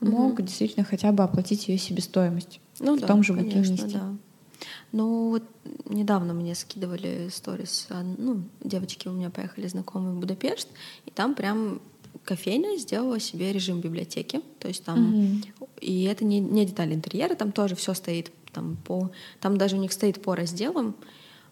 [0.00, 0.46] мог Мгм.
[0.46, 3.98] действительно хотя бы оплатить ее себестоимость Ну в да, том же конечно, букинисте.
[3.98, 4.16] да.
[4.90, 5.44] Ну вот
[5.88, 10.66] недавно мне скидывали сторис, а, ну, девочки у меня поехали знакомые в Будапешт,
[11.06, 11.80] и там прям
[12.24, 15.42] кофейня сделала себе режим библиотеки, то есть там, Мгм.
[15.80, 19.80] и это не, не деталь интерьера, там тоже все стоит там по, там даже у
[19.80, 20.94] них стоит по разделам,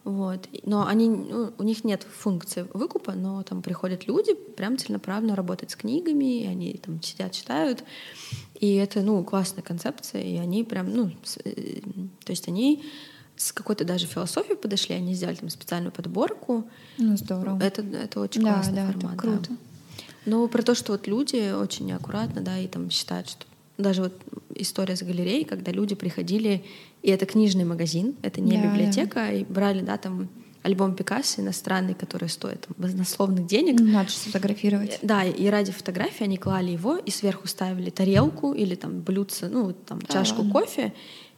[0.05, 5.37] вот, но они, ну, у них нет функции выкупа, но там приходят люди прям целенаправленно
[5.37, 7.85] работать с книгами, и они там сидят, читают,
[8.59, 11.81] и это, ну, классная концепция, и они прям, ну, с- э,
[12.25, 12.83] то есть они
[13.37, 16.65] с какой-то даже философией подошли, они сделали там специальную подборку.
[16.99, 17.63] Ну, здорово.
[17.63, 19.43] Это, это очень Да, классный да, это формат.
[19.49, 19.57] да.
[20.29, 23.47] Но про то, что вот люди очень неаккуратно, да, и там считают, что
[23.79, 24.13] даже вот
[24.55, 26.65] история с галереей, когда люди приходили,
[27.03, 28.69] и это книжный магазин, это не Да, да.
[28.75, 30.29] библиотека, и брали, да, там
[30.63, 34.99] альбом Пикассо иностранный, который стоит там, баснословных денег, Надо же сфотографировать.
[35.03, 39.73] да, и ради фотографии они клали его и сверху ставили тарелку или там блюдце, ну,
[39.73, 40.53] там Да чашку ладно?
[40.53, 40.93] кофе.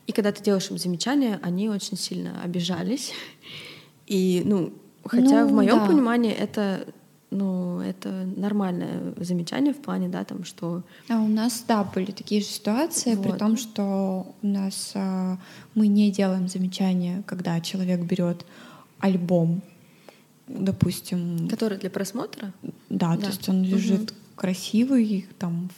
[0.06, 3.12] И когда ты делаешь им замечания, они очень сильно обижались.
[4.06, 4.72] И, ну,
[5.04, 5.86] хотя Ну, в моем да.
[5.86, 6.86] понимании это,
[7.30, 12.40] ну, это нормальное замечание в плане, да, там, что А у нас, да, были такие
[12.40, 13.38] же ситуации, при Вот.
[13.38, 15.38] том, что у нас а,
[15.74, 18.44] мы не делаем замечания, когда человек берет
[18.98, 19.62] альбом,
[20.48, 22.52] допустим, который для просмотра.
[22.88, 23.16] да, Да.
[23.16, 25.68] то есть он лежит красивый, там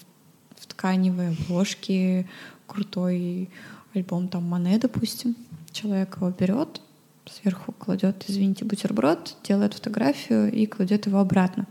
[0.57, 2.27] в, в тканевой обложке,
[2.67, 3.51] крутой
[3.95, 5.37] альбом там Мане, допустим.
[5.73, 6.81] Человек его берет,
[7.27, 11.67] сверху кладет, извините, бутерброд, делает фотографию и кладет его обратно.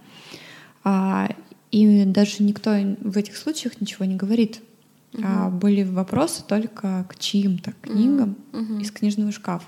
[0.83, 1.29] А,
[1.71, 2.71] и даже никто
[3.01, 4.61] в этих случаях ничего не говорит.
[5.23, 8.79] А были вопросы только к чьим-то книгам Мгм.
[8.79, 9.67] из книжного шкафа.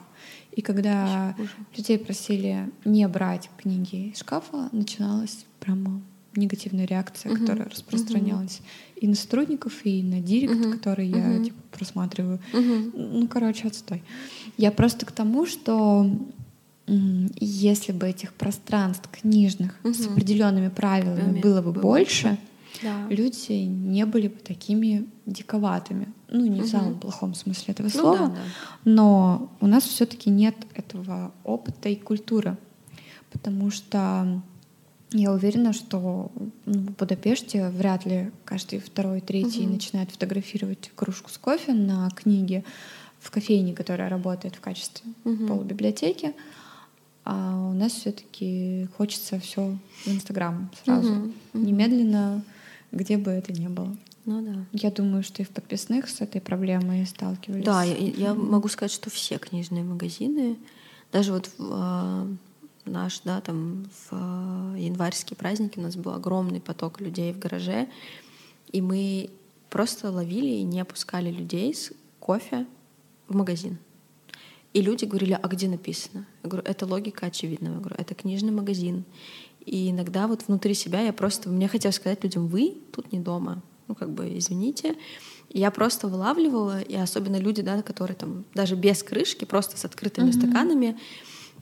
[0.54, 1.36] И когда
[1.76, 6.02] людей просили не брать книги из шкафа, начиналась прямо
[6.36, 7.42] негативная реакция, Мгм.
[7.42, 8.62] которая распространялась
[8.96, 10.72] и на сотрудников, и на директ, Мгм.
[10.80, 11.44] который я Мгм.
[11.46, 12.40] типа, просматриваю.
[12.54, 12.92] Мгм.
[12.96, 14.04] Ну, короче, отстой.
[14.58, 16.10] Я просто к тому, что
[17.40, 20.12] если бы этих пространств книжных с Мгм.
[20.14, 22.38] определенными правилами Правильно, было бы было больше,
[22.82, 23.08] Да.
[23.10, 26.08] люди не были бы такими диковатыми.
[26.30, 26.68] Ну, не в Мгм.
[26.68, 28.42] самом плохом смысле этого Ну слова, да, да.
[28.86, 32.58] но у нас все-таки нет этого опыта и культуры,
[33.32, 34.42] потому что
[35.14, 36.32] я уверена, что
[36.66, 39.74] ну, в Будапеште вряд ли каждый второй, третий Мгм.
[39.74, 42.64] начинает фотографировать кружку с кофе на книге
[43.20, 45.47] в кофейне, которая работает в качестве Мгм.
[45.47, 46.34] полубиблиотеки.
[47.26, 51.14] А у нас все-таки хочется все в Инстаграм сразу.
[51.14, 51.34] Мгм.
[51.53, 52.43] немедленно,
[52.91, 53.95] где бы это ни было.
[54.26, 54.66] Ну да.
[54.74, 57.66] Я думаю, что и в подписных с этой проблемой сталкивались.
[57.66, 60.57] Да, я, я могу сказать, что все книжные магазины,
[61.11, 62.28] даже вот в, а,
[62.86, 67.88] наш, да, там в а, январьские праздники у нас был огромный поток людей в гараже,
[68.72, 69.30] и мы
[69.70, 72.66] просто ловили и не опускали людей с кофе
[73.28, 73.78] в магазин.
[74.74, 76.26] И люди говорили, а где написано?
[76.44, 77.68] Я говорю, это логика очевидна.
[77.68, 79.04] Я говорю, это книжный магазин.
[79.66, 81.50] И иногда вот внутри себя я просто...
[81.50, 83.62] Мне хотелось сказать людям, вы тут не дома.
[83.88, 84.96] Ну, как бы, извините.
[85.50, 89.86] И я просто вылавливала, и особенно люди, да, которые там даже без крышки, просто с
[89.86, 90.34] открытыми Мгм.
[90.34, 91.00] стаканами,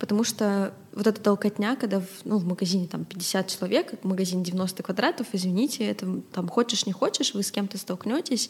[0.02, 4.82] потому что вот эта толкотня, когда в, ну, в магазине там 50 человек, магазин 90
[4.82, 8.50] квадратов, извините, это там хочешь, не хочешь, вы с кем-то столкнетесь,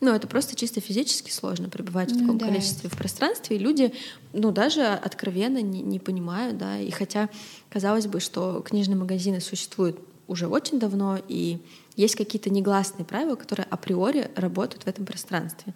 [0.00, 2.46] ну, это просто чисто физически сложно пребывать в Ну таком да.
[2.46, 3.92] количестве в пространстве, и люди,
[4.32, 7.28] ну, даже откровенно не, не понимают, да, и хотя
[7.68, 11.58] казалось бы, что книжные магазины существуют уже очень давно, и
[11.94, 15.74] есть какие-то негласные правила, которые априори работают в этом пространстве.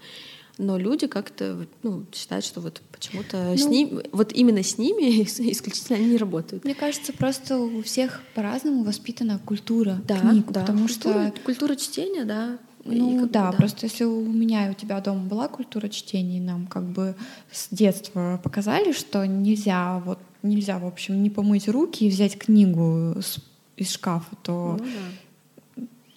[0.60, 3.70] Но люди как-то ну, считают, что вот почему-то с Ну.
[3.70, 6.64] ним, вот именно с ними исключительно они не работают.
[6.64, 10.60] Мне кажется, просто у всех по-разному воспитана культура Да, книг, да.
[10.60, 12.58] потому культура, что культура чтения, да.
[12.84, 16.66] Ну да, да, просто если у меня и у тебя дома была культура чтения, нам
[16.66, 17.14] как бы
[17.52, 23.14] с детства показали, что нельзя вот нельзя, в общем, не помыть руки и взять книгу
[23.20, 23.38] с,
[23.76, 24.90] из шкафа, то ну, да.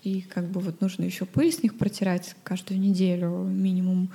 [0.03, 4.09] И как бы вот нужно еще пыль с них протирать каждую неделю минимум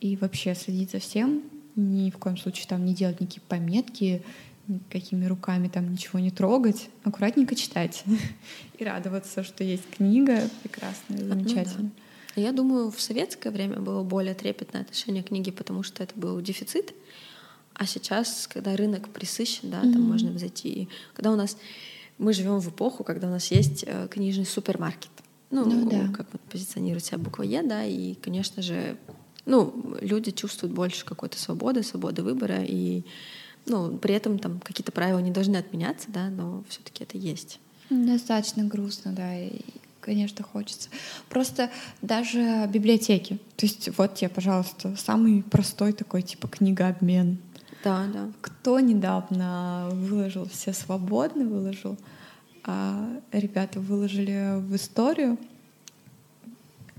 [0.00, 1.42] и вообще следить за всем,
[1.76, 4.22] ни в коем случае там не делать никакие пометки,
[4.66, 8.04] никакими руками там ничего не трогать, аккуратненько читать
[8.78, 11.82] и радоваться, что есть книга прекрасная, замечательная.
[11.82, 11.90] Ну,
[12.36, 12.42] да.
[12.42, 16.40] Я думаю, в советское время было более трепетное отношение к книге, потому что это был
[16.40, 16.94] дефицит.
[17.74, 19.92] А сейчас, когда рынок присыщен, да, mm-hmm.
[19.92, 20.88] там можно зайти.
[21.14, 21.56] Когда у нас
[22.18, 25.10] мы живем в эпоху, когда у нас есть э, книжный супермаркет.
[25.50, 26.08] Ну, ну да.
[26.14, 28.98] как вот позиционирует себя буква Е, да, и, конечно же,
[29.46, 33.02] ну, люди чувствуют больше какой-то свободы, свободы выбора, и
[33.66, 37.60] ну, при этом там какие-то правила не должны отменяться, да, но все-таки это есть.
[37.88, 39.60] Достаточно грустно, да, и,
[40.00, 40.90] конечно, хочется.
[41.30, 41.70] Просто
[42.02, 43.38] даже библиотеки.
[43.56, 47.38] То есть вот тебе, пожалуйста, самый простой такой типа книгообмен.
[47.84, 48.30] Да, да.
[48.42, 51.96] Кто недавно выложил, все свободно выложил,
[53.32, 55.38] ребята выложили в историю,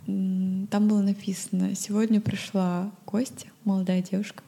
[0.05, 4.43] там было написано, сегодня пришла Костя, молодая девушка,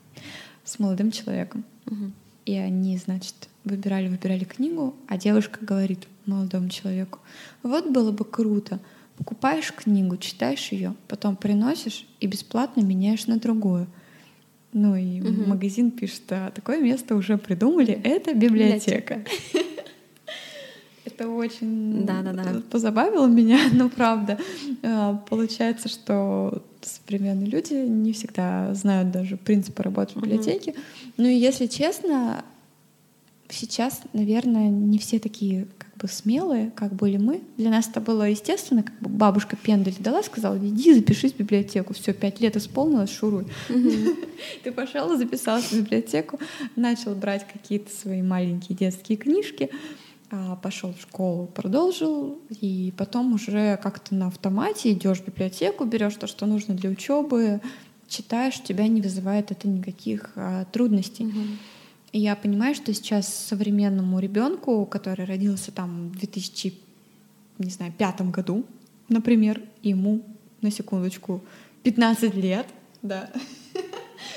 [0.63, 1.63] с молодым человеком.
[1.86, 2.11] Угу.
[2.45, 7.19] И они, значит, выбирали, выбирали книгу, а девушка говорит молодому человеку,
[7.63, 8.80] вот было бы круто,
[9.17, 13.88] покупаешь книгу, читаешь ее, потом приносишь и бесплатно меняешь на другую.
[14.74, 15.49] Ну и угу.
[15.49, 19.24] магазин пишет, а такое место уже придумали, это библиотека.
[21.22, 22.61] Это очень да, да, да.
[22.72, 24.39] позабавило меня, но правда.
[24.82, 30.74] А, получается, что современные люди не всегда знают даже принципы работы в библиотеке.
[31.17, 32.43] Ну и если честно,
[33.49, 37.41] сейчас, наверное, не все такие как бы смелые, как были мы.
[37.57, 41.93] Для нас это было естественно, как бы бабушка пендель дала, сказала, иди запишись в библиотеку.
[41.93, 43.45] Все, пять лет исполнилось, шуруй.
[44.63, 46.39] Ты пошел, записался в библиотеку,
[46.76, 49.69] начал брать какие-то свои маленькие детские книжки,
[50.61, 56.27] пошел в школу, продолжил, и потом уже как-то на автомате идешь в библиотеку, берешь то,
[56.27, 57.61] что нужно для учебы,
[58.07, 61.25] читаешь, тебя не вызывает это никаких а, трудностей.
[61.25, 61.39] Угу.
[62.13, 66.73] И я понимаю, что сейчас современному ребенку, который родился там в 2000,
[67.57, 68.65] не знаю, пятом году,
[69.07, 70.21] например, ему
[70.61, 71.41] на секундочку
[71.84, 72.67] 15 лет,
[73.01, 73.29] да,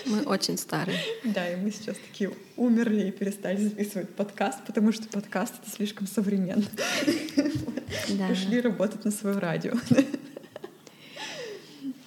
[0.06, 0.98] мы очень старые.
[1.24, 6.06] Да, и мы сейчас такие умерли и перестали записывать подкаст, потому что подкаст— это слишком
[6.06, 6.64] современно.
[8.08, 8.28] Да.
[8.28, 9.72] Пошли работать на свое радио.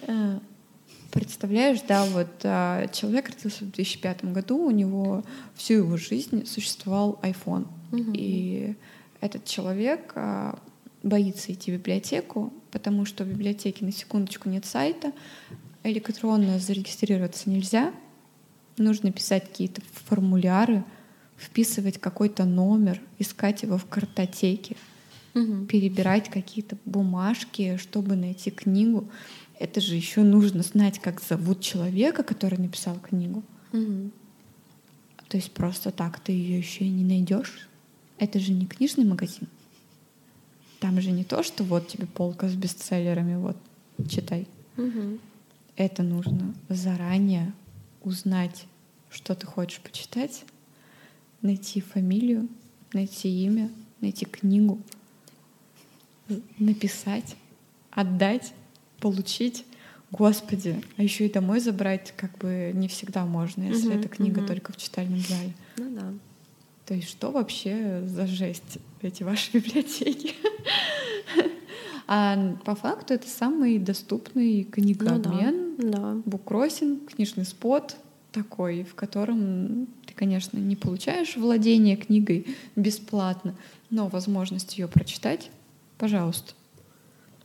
[0.05, 0.39] А,
[1.11, 5.23] представляешь, да, вот а, человек родился в 2005 году, у него
[5.55, 7.67] всю его жизнь существовал iPhone.
[8.13, 8.75] И
[9.21, 10.59] этот человек а,
[11.03, 15.11] боится идти в библиотеку, потому что в библиотеке на секундочку нет сайта,
[15.91, 17.93] электронно зарегистрироваться нельзя.
[18.77, 20.83] Нужно писать какие-то формуляры,
[21.37, 24.75] вписывать какой-то номер, искать его в картотеке,
[25.33, 25.65] угу.
[25.65, 29.09] перебирать какие-то бумажки, чтобы найти книгу.
[29.59, 33.43] Это же еще нужно знать, как зовут человека, который написал книгу.
[33.73, 34.11] Угу.
[35.29, 37.67] То есть просто так ты ее еще и не найдешь.
[38.19, 39.47] Это же не книжный магазин.
[40.79, 43.57] Там же не то, что вот тебе полка с бестселлерами, вот
[44.09, 44.47] читай.
[44.77, 45.19] Угу
[45.77, 47.53] это нужно заранее
[48.01, 48.65] узнать,
[49.09, 50.43] что ты хочешь почитать,
[51.41, 52.49] найти фамилию,
[52.93, 53.69] найти имя,
[54.01, 54.81] найти книгу,
[56.57, 57.35] написать,
[57.91, 58.53] отдать,
[58.99, 59.65] получить.
[60.09, 64.41] Господи, а еще и домой забрать как бы не всегда можно, если uh-huh, эта книга
[64.41, 64.47] uh-huh.
[64.47, 65.53] только в читальном зале.
[65.77, 66.13] Ну да.
[66.85, 70.33] То есть что вообще за жесть эти ваши библиотеки?
[72.09, 76.17] А по факту это самый доступный книгообмен, ну, да, да.
[76.25, 77.95] буккроссинг, книжный спот
[78.31, 83.55] такой, в котором ты, конечно, не получаешь владение книгой бесплатно,
[83.89, 85.49] но возможность ее прочитать,
[85.97, 86.53] пожалуйста.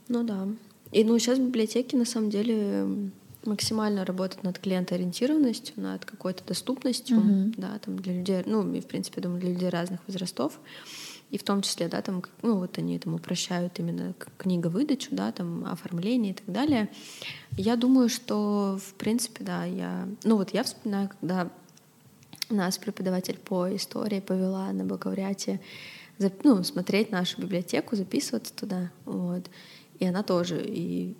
[0.07, 0.47] Ну да.
[0.91, 2.85] И ну сейчас библиотеки на самом деле
[3.45, 7.53] максимально работают над клиентоориентированностью, над какой-то доступностью, uh-huh.
[7.57, 10.59] да, там для людей, ну, и, в принципе, думаю, для людей разных возрастов
[11.33, 15.65] и в том числе, да, там, ну, вот они там упрощают именно книговыдачу, да, там,
[15.65, 16.89] оформление и так далее.
[17.57, 21.49] Я думаю, что, в принципе, да, я, ну, вот я вспоминаю, когда
[22.51, 25.59] нас преподаватель по истории повела на бакалавриате
[26.43, 29.49] ну, смотреть нашу библиотеку, записываться туда, вот.
[29.97, 31.15] И она тоже, и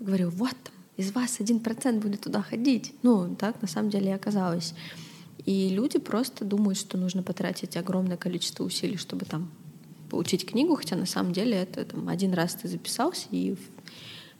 [0.00, 2.94] говорю, вот там, из вас один процент будет туда ходить.
[3.02, 4.72] Ну, так на самом деле и оказалось.
[5.46, 9.50] И люди просто думают, что нужно потратить огромное количество усилий, чтобы там
[10.10, 13.54] получить книгу, хотя на самом деле это там, один раз ты записался и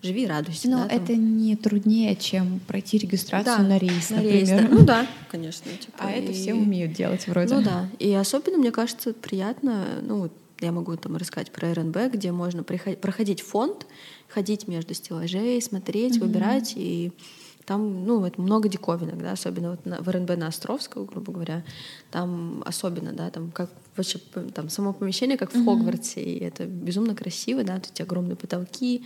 [0.02, 0.68] живи и радуйся.
[0.68, 1.02] Но да, там.
[1.02, 4.70] это не труднее, чем пройти регистрацию Да, на рейс, на рейс, например.
[4.70, 4.76] да.
[4.78, 5.70] Ну да, конечно.
[5.80, 7.54] типа, А это и- все умеют делать вроде.
[7.54, 7.88] Ну да.
[7.98, 12.62] И особенно, мне кажется, приятно, ну, вот я могу там рассказать про РНБ, где можно
[12.62, 13.86] проходить фонд,
[14.28, 17.12] ходить между стеллажей, смотреть, выбирать, и
[17.66, 21.62] там, ну, вот много диковинок, да, особенно вот на- в РНБ на Островского, грубо говоря,
[22.10, 24.18] там особенно, да, там как вообще
[24.54, 29.04] там само помещение как в Хогвартсе, и это безумно красиво, да, тут эти огромные потолки,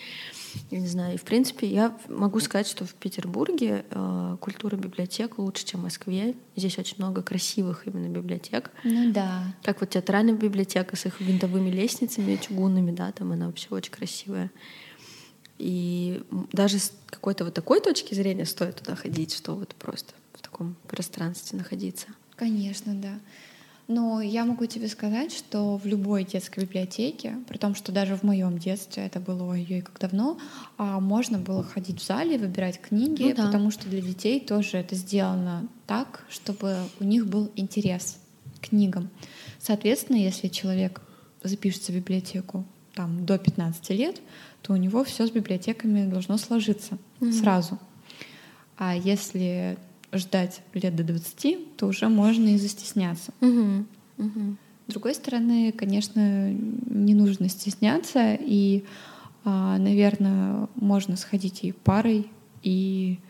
[0.70, 5.38] я не знаю, и в принципе я могу сказать, что в Петербурге э, культура библиотек
[5.38, 9.44] лучше, чем в Москве, здесь очень много красивых именно библиотек, Ну да.
[9.62, 14.50] как вот театральная библиотека с их винтовыми лестницами чугунными, да, там она вообще очень красивая.
[15.59, 20.40] И даже с какой-то вот такой точки зрения стоит туда ходить, что вот просто в
[20.42, 22.06] таком пространстве находиться.
[22.36, 23.18] Конечно, да.
[23.88, 28.22] Но я могу тебе сказать, что в любой детской библиотеке, при том, что даже в
[28.22, 30.38] моем детстве это было ой как давно,
[30.76, 33.46] а, можно было ходить в зале, выбирать книги, Ну да.
[33.46, 38.18] потому что для детей тоже это сделано так, чтобы у них был интерес
[38.61, 39.09] к книгам.
[39.59, 41.00] Соответственно, если человек
[41.42, 42.66] запишется в библиотеку
[42.99, 44.20] там, до 15 лет,
[44.61, 46.99] то у него все с библиотеками должно сложиться
[47.30, 47.78] сразу.
[48.76, 49.78] А если
[50.12, 53.32] ждать лет до 20, то уже можно и застесняться.
[54.88, 58.82] С другой стороны, конечно, не нужно стесняться, и,
[59.44, 62.26] наверное, можно сходить и парой,
[62.64, 63.20] и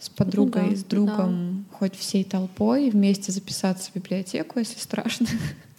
[0.00, 4.80] с подругой, Ну да, и с другом, хоть всей толпой, вместе записаться в библиотеку, если
[4.80, 5.28] страшно.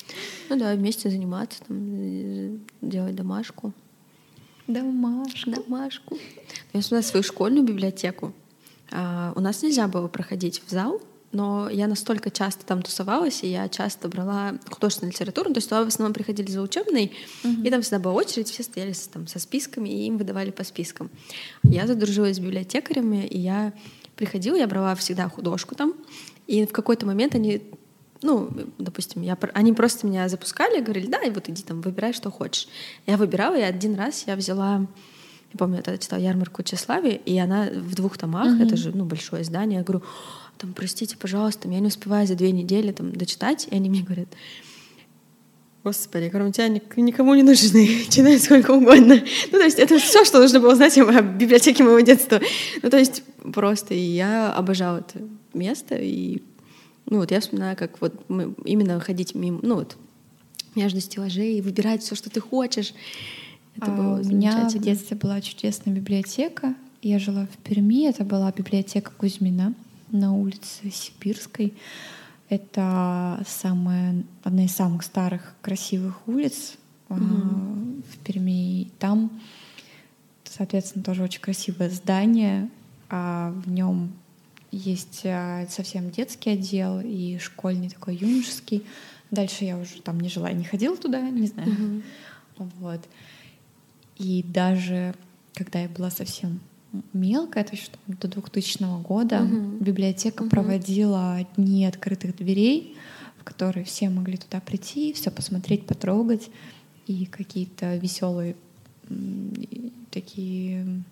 [0.50, 3.74] Ну да, вместе заниматься, там, э, делать домашку.
[4.68, 5.52] Домашка.
[5.52, 6.18] Домашку.
[6.74, 8.34] Я вспоминаю свою школьную библиотеку.
[8.92, 11.02] А, У нас нельзя было проходить в зал,
[11.34, 15.84] но я настолько часто там тусовалась, и я часто брала художественную литературу, то есть туда
[15.84, 17.12] в основном приходили за учебной,
[17.44, 21.10] и там всегда была очередь, все стояли там, со списками, и им выдавали по спискам.
[21.64, 23.74] Я задружилась с библиотекарями, и я
[24.16, 25.96] приходила, я брала всегда художку там,
[26.46, 27.64] и в какой-то момент они
[28.24, 32.32] ну, допустим, я, они просто меня запускали, говорили, да, и вот иди там, выбирай, что
[32.32, 32.68] хочешь.
[33.06, 34.80] Я выбирала, и один раз я взяла,
[35.54, 39.06] я помню, я тогда читала «Ярмарку тщеславия», и она в двух томах, это же, ну,
[39.06, 40.04] большое издание, я говорю,
[40.58, 44.30] там, простите, пожалуйста, я не успеваю за две недели там дочитать, и они мне говорят,
[45.84, 49.22] Господи, кроме тебя ник- никому не нужны, читай сколько угодно.
[49.52, 52.40] Ну, то есть это все, что нужно было знать о библиотеке моего детства.
[52.82, 55.20] Ну, то есть просто я обожала это
[55.54, 56.42] место, и
[57.14, 59.98] ну вот я вспоминаю, как вот мы именно ходить мимо, ну вот
[60.74, 62.96] между стеллажей и выбирать все, что ты хочешь.
[63.78, 66.74] Это А было у меня в детстве была чудесная библиотека.
[67.04, 68.10] Я жила в Перми.
[68.10, 69.76] Это была библиотека Кузьмина
[70.10, 71.76] на улице Сибирской.
[72.50, 76.78] Это самая, одна из самых старых красивых улиц
[77.10, 78.82] а, в Перми.
[78.82, 79.40] И там,
[80.46, 82.70] соответственно, тоже очень красивое здание.
[83.12, 84.14] А в нем
[84.74, 88.84] есть а, совсем детский отдел и школьный такой юношеский.
[89.30, 92.04] Дальше я уже там не жила, не ходила туда, не знаю.
[92.58, 93.02] Вот.
[94.18, 95.14] И даже
[95.54, 96.60] когда я была совсем
[97.14, 99.78] мелкая, еще там до 2000 года, Мгм.
[99.80, 100.50] библиотека Мгм.
[100.50, 102.96] проводила дни открытых дверей,
[103.40, 106.50] в которые все могли туда прийти, все посмотреть, потрогать,
[107.08, 108.56] и какие-то веселые
[110.12, 111.04] такие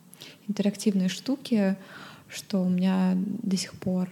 [0.48, 1.76] интерактивные штуки,
[2.32, 3.14] что у меня
[3.44, 4.10] до сих пор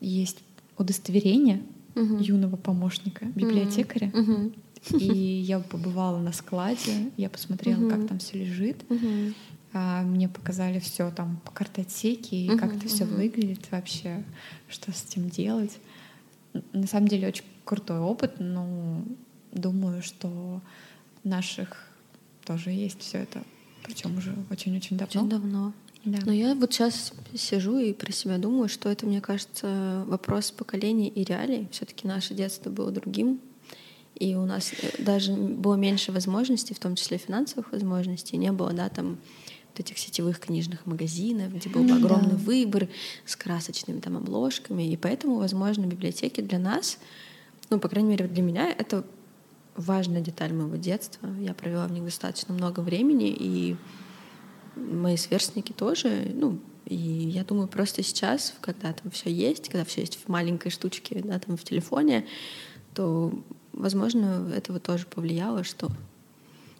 [0.00, 0.38] есть
[0.76, 1.62] удостоверение
[1.94, 2.18] Мгм.
[2.20, 4.10] юного помощника библиотекаря.
[4.14, 4.52] Мгм.
[4.92, 5.04] И
[5.46, 7.90] я побывала на складе, я посмотрела, Мгм.
[7.90, 8.88] как там все лежит.
[8.88, 9.34] Мгм.
[9.74, 13.16] А, мне показали все там по картотеке, и как Мгм, это все мгм.
[13.16, 14.24] выглядит вообще,
[14.68, 15.78] что с этим делать.
[16.72, 19.02] На самом деле очень крутой опыт, но
[19.52, 20.62] думаю, что
[21.24, 21.86] наших
[22.46, 23.42] тоже есть все это,
[23.82, 25.20] причем уже очень-очень давно.
[25.20, 25.72] Очень давно.
[26.08, 26.18] Да.
[26.24, 31.08] Но я вот сейчас сижу и про себя думаю, что это, мне кажется, вопрос поколения
[31.08, 31.68] и реалий.
[31.70, 33.40] Все-таки наше детство было другим,
[34.14, 38.72] и у нас э, даже было меньше возможностей, в том числе финансовых возможностей, не было,
[38.72, 39.18] да, там
[39.70, 42.36] вот этих сетевых книжных магазинов, где был бы огромный да.
[42.36, 42.88] выбор
[43.26, 46.98] с красочными там обложками, и поэтому, возможно, библиотеки для нас,
[47.68, 49.04] ну, по крайней мере, для меня это
[49.76, 51.28] важная деталь моего детства.
[51.38, 53.76] Я провела в них достаточно много времени, и
[54.78, 60.00] мои сверстники тоже, ну, и я думаю, просто сейчас, когда там все есть, когда все
[60.00, 62.26] есть в маленькой штучке, да, там в телефоне,
[62.94, 63.32] то,
[63.72, 65.90] возможно, этого тоже повлияло, что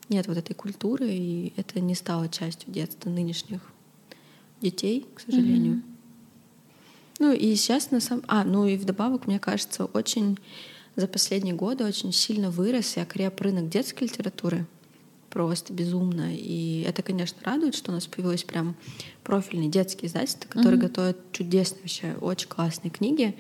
[0.09, 3.61] нет вот этой культуры, и это не стало частью детства нынешних
[4.61, 5.75] детей, к сожалению.
[5.75, 5.85] Мгм.
[7.21, 8.25] Ну и сейчас на самом...
[8.29, 10.39] А, ну и вдобавок, мне кажется, очень
[10.97, 14.67] за последние годы очень сильно вырос и окреп рынок детской литературы.
[15.31, 16.35] Просто безумно.
[16.35, 18.77] И это, конечно, радует, что у нас появилось прям
[19.23, 20.83] профильный детский издательство, который mm-hmm.
[20.83, 23.37] готовит чудесные вообще, очень классные книги.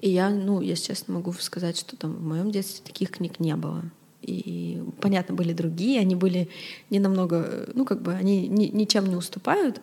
[0.00, 3.56] И я, ну, если честно, могу сказать, что там в моем детстве таких книг не
[3.56, 3.84] было.
[4.22, 6.48] И, понятно, были другие, они были
[6.90, 9.80] не намного, ну, как бы, они ни, ничем не уступают,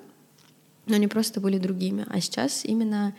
[0.85, 2.05] но они просто были другими.
[2.09, 3.15] А сейчас именно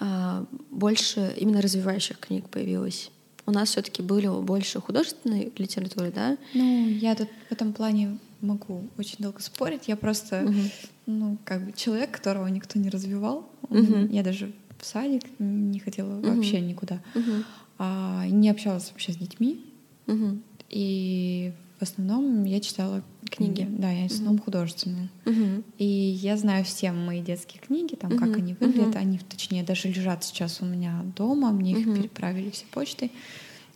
[0.00, 3.10] а, больше именно развивающих книг появилось.
[3.46, 6.36] У нас все-таки были больше художественной литературы, да?
[6.54, 9.88] Ну, я тут в этом плане могу очень долго спорить.
[9.88, 10.60] Я просто, угу.
[11.06, 13.48] ну, как бы человек, которого никто не развивал.
[13.68, 14.08] Угу.
[14.10, 16.28] Я даже в садик не ходила угу.
[16.28, 17.00] вообще никуда.
[17.14, 17.44] Угу.
[17.78, 19.64] А, не общалась вообще с детьми.
[20.06, 20.38] Угу.
[20.70, 23.02] И в основном я читала
[23.36, 23.66] книги.
[23.68, 24.44] Да, я основном угу.
[24.44, 25.08] художественные.
[25.26, 25.62] Угу.
[25.78, 28.18] И я знаю все мои детские книги, там, угу.
[28.18, 28.90] как они выглядят.
[28.90, 28.98] Угу.
[28.98, 31.50] Они, точнее, даже лежат сейчас у меня дома.
[31.52, 31.80] Мне угу.
[31.80, 33.10] их переправили все почтой.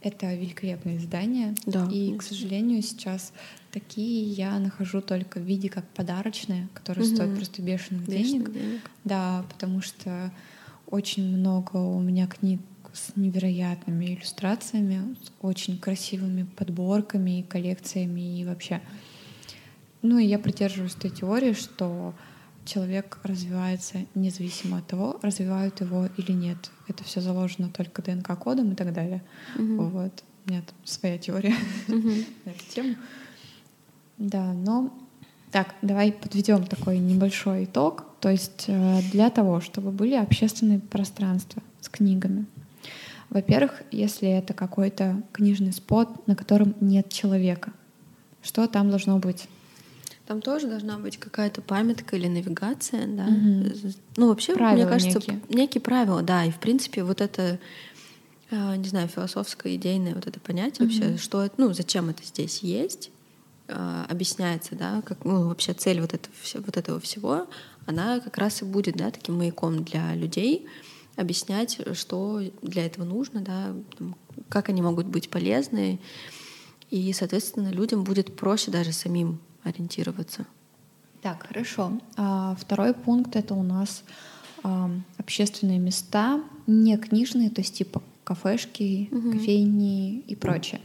[0.00, 1.54] Это великолепные издания.
[1.66, 1.88] Да.
[1.90, 3.32] И, к сожалению, сейчас
[3.72, 7.14] такие я нахожу только в виде как подарочные, которые угу.
[7.16, 8.52] стоят просто бешеных, бешеных денег.
[8.52, 8.90] денег.
[9.04, 10.32] Да, потому что
[10.86, 12.60] очень много у меня книг
[12.92, 18.80] с невероятными иллюстрациями, с очень красивыми подборками и коллекциями и вообще.
[20.02, 22.14] Ну и я придерживаюсь той теории, что
[22.64, 26.70] человек развивается независимо от того, развивают его или нет.
[26.86, 29.22] Это все заложено только ДНК-кодом и так далее.
[29.56, 29.82] Угу.
[29.84, 30.24] Вот.
[30.46, 31.54] У меня там своя теория
[31.88, 32.08] угу.
[32.44, 32.96] на эту тему.
[34.18, 34.92] Да, но
[35.50, 38.04] так, давай подведем такой небольшой итог.
[38.20, 42.46] То есть э, для того, чтобы были общественные пространства с книгами.
[43.30, 47.72] Во-первых, если это какой-то книжный спот, на котором нет человека,
[48.42, 49.48] что там должно быть?
[50.28, 53.24] Там тоже должна быть какая-то памятка или навигация, да.
[53.24, 53.92] Угу.
[54.18, 55.40] Ну, вообще, правила мне кажется, некие.
[55.48, 56.44] некие правила, да.
[56.44, 57.58] И, в принципе, вот это,
[58.50, 60.94] э, не знаю, философское, идейное вот это понятие угу.
[60.94, 63.10] вообще, что, ну, зачем это здесь есть,
[63.68, 67.46] э, объясняется, да, как, ну, вообще цель вот, это, вот этого всего,
[67.86, 70.66] она как раз и будет, да, таким маяком для людей,
[71.16, 73.74] объяснять, что для этого нужно, да,
[74.50, 75.98] как они могут быть полезны.
[76.90, 80.46] И, соответственно, людям будет проще даже самим ориентироваться.
[81.22, 81.92] Так, хорошо.
[82.16, 84.04] А, второй пункт это у нас
[84.62, 89.32] а, общественные места, не книжные, то есть типа кафешки, угу.
[89.32, 90.80] кофейни и прочее.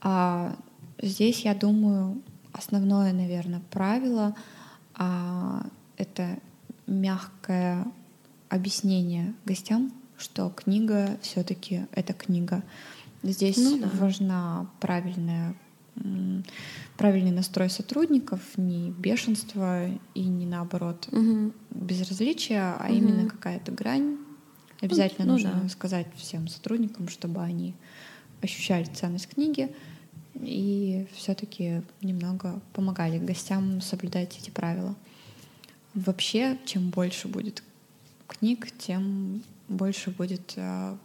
[0.00, 0.56] А,
[1.00, 2.20] здесь, я думаю,
[2.52, 4.34] основное, наверное, правило
[4.94, 6.38] а, это
[6.86, 7.86] мягкое
[8.48, 12.62] объяснение гостям, что книга все-таки это книга.
[13.22, 13.90] Здесь ну, да.
[13.94, 15.54] важна правильная
[16.96, 21.52] правильный настрой сотрудников, не бешенство и не наоборот угу.
[21.70, 22.94] безразличие, а угу.
[22.94, 24.18] именно какая-то грань.
[24.80, 25.68] Обязательно ну, нужно да.
[25.68, 27.74] сказать всем сотрудникам, чтобы они
[28.42, 29.74] ощущали ценность книги
[30.34, 34.94] и все-таки немного помогали гостям соблюдать эти правила.
[35.94, 37.62] Вообще, чем больше будет
[38.26, 40.96] книг, тем больше будет э,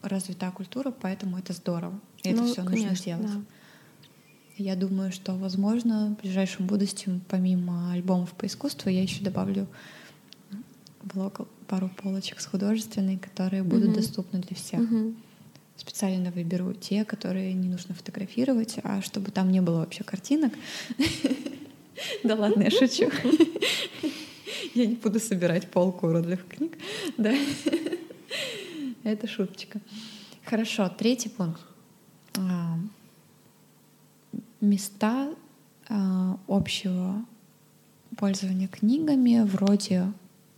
[0.00, 1.98] развита культура, поэтому это здорово.
[2.22, 3.26] И ну, это все нужно сделать.
[3.26, 3.40] Да.
[4.58, 9.66] Я думаю, что, возможно, в ближайшем будущем, помимо альбомов по искусству, я еще добавлю
[11.02, 13.96] блог пару полочек с художественной, которые будут угу.
[13.96, 14.80] доступны для всех.
[14.80, 15.14] Угу.
[15.76, 20.52] Специально выберу те, которые не нужно фотографировать, а чтобы там не было вообще картинок.
[22.24, 23.10] Да ладно, я шучу.
[24.74, 26.76] Я не буду собирать полку уродливых книг.
[27.16, 27.32] Да.
[29.04, 29.80] Это шуточка.
[30.44, 31.60] Хорошо, третий пункт.
[34.62, 35.34] Места
[35.88, 37.24] а, общего
[38.16, 40.12] пользования книгами вроде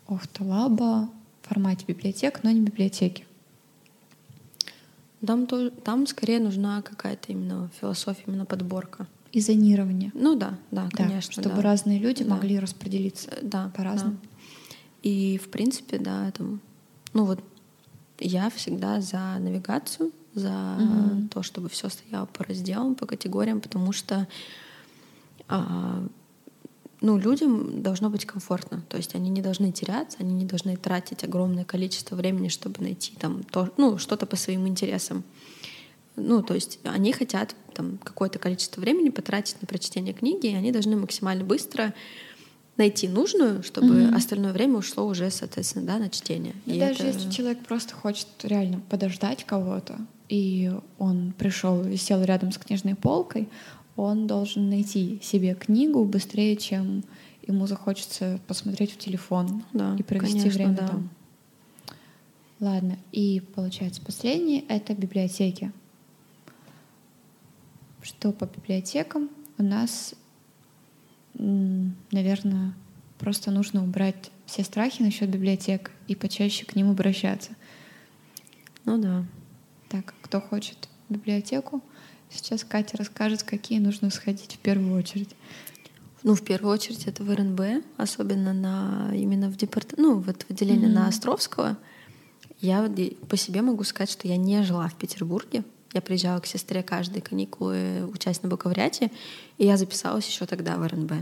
[0.07, 1.09] Охталаба
[1.43, 3.25] в формате библиотек, но не библиотеки.
[5.27, 9.07] Там, то, там скорее нужна какая-то именно философия, именно подборка.
[9.33, 10.13] И зонирование.
[10.15, 11.33] Ну да, да, да конечно.
[11.33, 11.63] Чтобы да.
[11.63, 12.35] разные люди да.
[12.35, 14.19] могли распределиться э, да, по-разному.
[14.23, 14.29] Да.
[15.03, 16.61] И в принципе, да, там,
[17.15, 17.41] ну вот
[18.21, 21.29] я всегда за навигацию, за угу.
[21.29, 24.27] то, чтобы все стояло по разделам, по категориям, потому что
[25.49, 26.05] а,
[27.01, 28.83] ну, людям должно быть комфортно.
[28.89, 33.15] То есть они не должны теряться, они не должны тратить огромное количество времени, чтобы найти
[33.19, 35.23] там то, ну, что-то по своим интересам.
[36.17, 40.73] Ну, то есть они хотят там какое-то количество времени потратить на прочтение книги, и они
[40.73, 41.93] должны максимально быстро
[42.77, 44.15] найти нужную, чтобы mm-hmm.
[44.15, 46.55] остальное время ушло уже, соответственно, да, на чтение.
[46.67, 47.19] И даже это...
[47.19, 49.99] если человек просто хочет реально подождать кого-то,
[50.29, 53.49] и он пришел и сел рядом с книжной полкой,
[53.97, 57.05] он должен найти себе книгу быстрее, чем
[57.47, 60.89] ему захочется посмотреть в телефон да, и провести конечно, время да.
[60.89, 61.11] там.
[62.61, 65.73] Ладно, и получается последнее— это библиотеки.
[68.03, 70.15] что по библиотекам у нас,
[71.35, 72.75] наверное,
[73.19, 77.53] просто нужно убрать все страхи насчет библиотек и почаще к ним обращаться.
[78.85, 79.25] Ну да.
[79.95, 81.81] Так, кто хочет библиотеку,
[82.29, 85.37] сейчас Катя расскажет, какие нужно сходить в первую очередь.
[86.25, 89.95] Ну, в первую очередь это в РНБ, особенно на именно в департ...
[89.97, 90.95] ну, вот в отделении mm-hmm.
[90.95, 91.79] на Островского.
[92.61, 92.91] Я
[93.29, 95.63] по себе могу сказать, что я не жила в Петербурге.
[95.93, 99.13] Я приезжала к сестре каждые каникулы участь на бакалавриате,
[99.59, 101.13] и я записалась еще тогда в РНБ.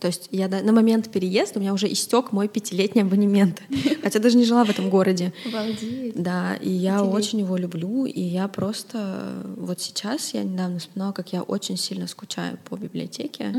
[0.00, 3.62] То есть я на момент переезда у меня уже истек мой пятилетний абонемент,
[4.02, 5.32] хотя даже не жила в этом городе.
[5.46, 6.14] Обалдеть.
[6.14, 11.32] Да, и я очень его люблю, и я просто вот сейчас я недавно вспоминала, как
[11.32, 13.54] я очень сильно скучаю по библиотеке.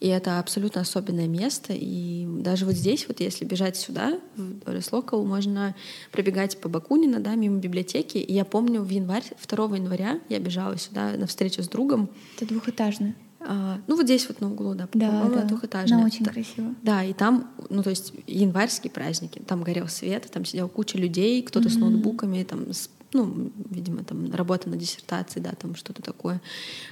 [0.00, 1.74] И это абсолютно особенное место.
[1.76, 5.76] И даже вот здесь, вот если бежать сюда, в Дорис Локал, можно
[6.10, 8.16] пробегать по Бакунина, да, мимо библиотеки.
[8.16, 12.08] И я помню, в январь, 2 января я бежала сюда на встречу с другом.
[12.36, 13.14] Это двухэтажный.
[13.42, 15.44] А, ну вот здесь вот на углу, да, да, да.
[15.44, 15.98] двухэтажная.
[15.98, 16.74] Она очень да, красиво.
[16.82, 21.42] Да, и там, ну то есть январские праздники, там горел свет, там сидела куча людей,
[21.42, 21.72] кто-то mm-hmm.
[21.72, 26.42] с ноутбуками, там, с, ну, видимо, там работа на диссертации, да, там что-то такое.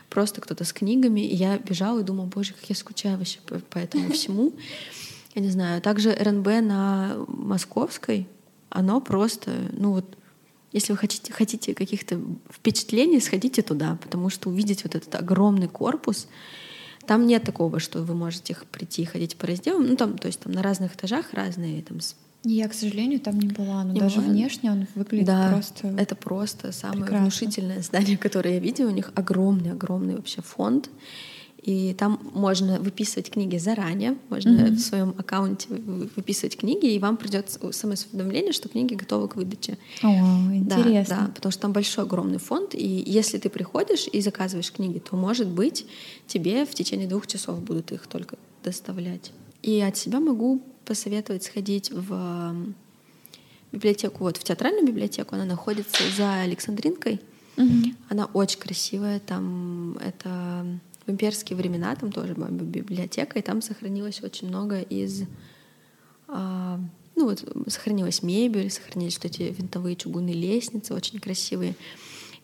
[0.09, 1.21] Просто кто-то с книгами.
[1.21, 4.55] И я бежала и думала, боже, как я скучаю вообще по, по этому всему.
[5.35, 5.83] Я не знаю.
[5.83, 8.27] Также РНБ на Московской,
[8.71, 10.17] оно просто, ну вот
[10.73, 16.29] если вы хотите, хотите каких-то впечатлений, сходите туда, потому что увидеть вот этот огромный корпус,
[17.07, 19.87] там нет такого, что вы можете прийти и ходить по разделам.
[19.87, 22.01] Ну, там, то есть там на разных этажах разные там,
[22.45, 24.31] я, к сожалению, там не была, но не даже была.
[24.31, 25.89] внешне он выглядит да, просто.
[25.89, 27.23] Это просто самое прекрасно.
[27.23, 28.89] внушительное здание, которое я видела.
[28.89, 30.89] У них огромный-огромный вообще фонд.
[31.69, 34.71] И там можно выписывать книги заранее, можно mm-hmm.
[34.71, 39.77] в своем аккаунте выписывать книги, и вам придет смс-уведомление, что книги готовы к выдаче.
[40.03, 40.09] О,
[40.51, 41.17] интересно.
[41.17, 44.99] Да, да, потому что там большой огромный фонд, и если ты приходишь и заказываешь книги,
[44.99, 45.85] то, может быть,
[46.27, 49.33] тебе в течение двух часов будут их только доставлять.
[49.63, 52.55] И от себя могу посоветовать сходить в
[53.73, 57.21] библиотеку, вот в театральную библиотеку, она находится за Александринкой.
[57.57, 57.95] Mm-hmm.
[58.09, 64.23] Она очень красивая, там это в имперские времена там тоже была библиотека, и там сохранилось
[64.23, 65.23] очень много из...
[66.29, 66.79] А,
[67.17, 71.75] ну вот сохранилась мебель, сохранились вот эти винтовые чугунные лестницы, очень красивые.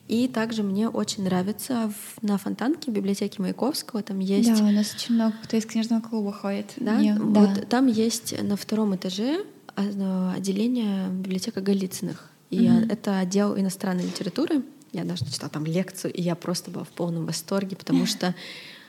[0.07, 4.49] И также мне очень нравится в, на Фонтанке, в библиотеке Маяковского, там есть...
[4.57, 6.73] Да, у нас очень много кто из книжного клуба ходит.
[6.77, 6.95] Да?
[6.95, 7.61] Мне, вот да.
[7.61, 9.45] там есть на втором этаже
[9.75, 12.29] отделение библиотека Голицыных.
[12.49, 12.91] И mm-hmm.
[12.91, 14.63] это отдел иностранной литературы.
[14.95, 18.33] Я даже читала там лекцию, и я просто была в полном восторге, потому что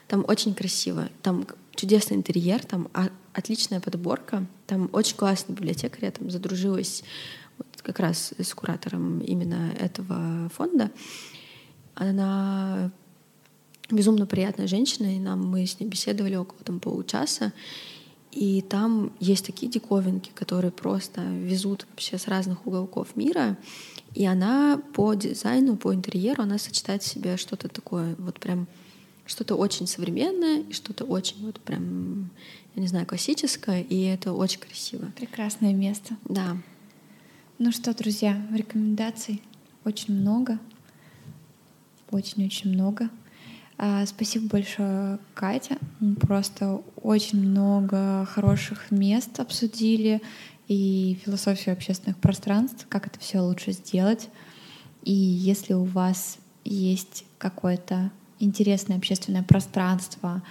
[0.08, 2.88] там очень красиво, там чудесный интерьер, там
[3.32, 7.02] отличная подборка, там очень классный библиотекарь, я там задружилась
[7.58, 10.90] вот как раз с куратором именно этого фонда.
[11.94, 12.90] Она
[13.90, 17.52] безумно приятная женщина, и нам мы с ней беседовали около там получаса.
[18.32, 23.56] И там есть такие диковинки, которые просто везут вообще с разных уголков мира.
[24.16, 28.66] И она по дизайну, по интерьеру, она сочетает в себе что-то такое, вот прям
[29.26, 32.30] что-то очень современное и что-то очень вот прям,
[32.74, 35.12] я не знаю, классическое, и это очень красиво.
[35.16, 36.16] Прекрасное место.
[36.24, 36.56] Да.
[37.58, 39.42] Ну что, друзья, рекомендаций
[39.84, 40.58] очень много.
[42.10, 43.10] Очень-очень много.
[43.76, 45.76] А, спасибо большое, Катя.
[46.00, 50.22] Мы просто очень много хороших мест обсудили
[50.68, 54.28] и философию общественных пространств, как это все лучше сделать.
[55.02, 60.42] И если у вас есть какое-то интересное общественное пространство,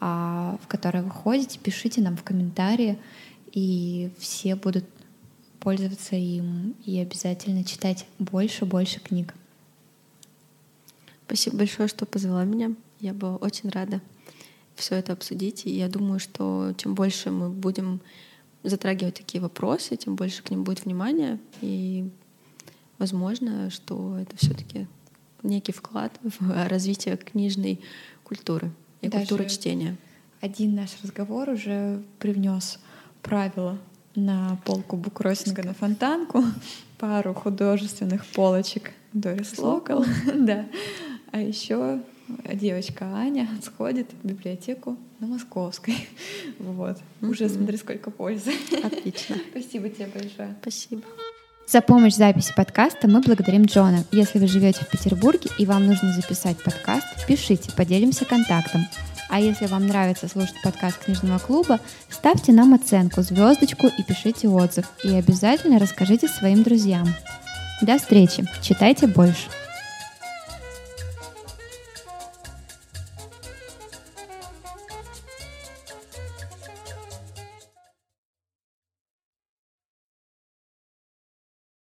[0.00, 2.98] а, в которое вы ходите, пишите нам в комментарии,
[3.52, 4.84] и все будут
[5.60, 9.34] пользоваться им и обязательно читать больше-больше книг.
[11.26, 12.72] Спасибо большое, что позвала меня.
[12.98, 14.00] Я была очень рада
[14.80, 15.66] все это обсудить.
[15.66, 18.00] И я думаю, что чем больше мы будем
[18.62, 21.38] затрагивать такие вопросы, тем больше к ним будет внимания.
[21.60, 22.08] И
[22.98, 24.86] возможно, что это все-таки
[25.42, 27.80] некий вклад в развитие книжной
[28.24, 29.96] культуры и Даже культуры чтения.
[30.40, 32.78] Один наш разговор уже привнес
[33.22, 33.78] правила
[34.14, 36.42] на полку буккроссинга на фонтанку,
[36.98, 40.04] пару художественных полочек Дорис Локал,
[40.34, 40.66] да,
[41.32, 42.02] а еще
[42.52, 45.94] девочка Аня сходит в библиотеку на Московской.
[46.58, 46.98] Вот.
[47.22, 48.52] Уже смотри, сколько пользы.
[48.82, 49.36] Отлично.
[49.50, 50.54] Спасибо тебе большое.
[50.60, 51.02] Спасибо.
[51.66, 54.04] За помощь в записи подкаста мы благодарим Джона.
[54.12, 58.82] Если вы живете в Петербурге и вам нужно записать подкаст, пишите, поделимся контактом.
[59.30, 61.78] А если вам нравится слушать подкаст книжного клуба,
[62.08, 64.86] ставьте нам оценку, звездочку и пишите отзыв.
[65.04, 67.06] И обязательно расскажите своим друзьям.
[67.82, 68.44] До встречи!
[68.60, 69.59] Читайте больше!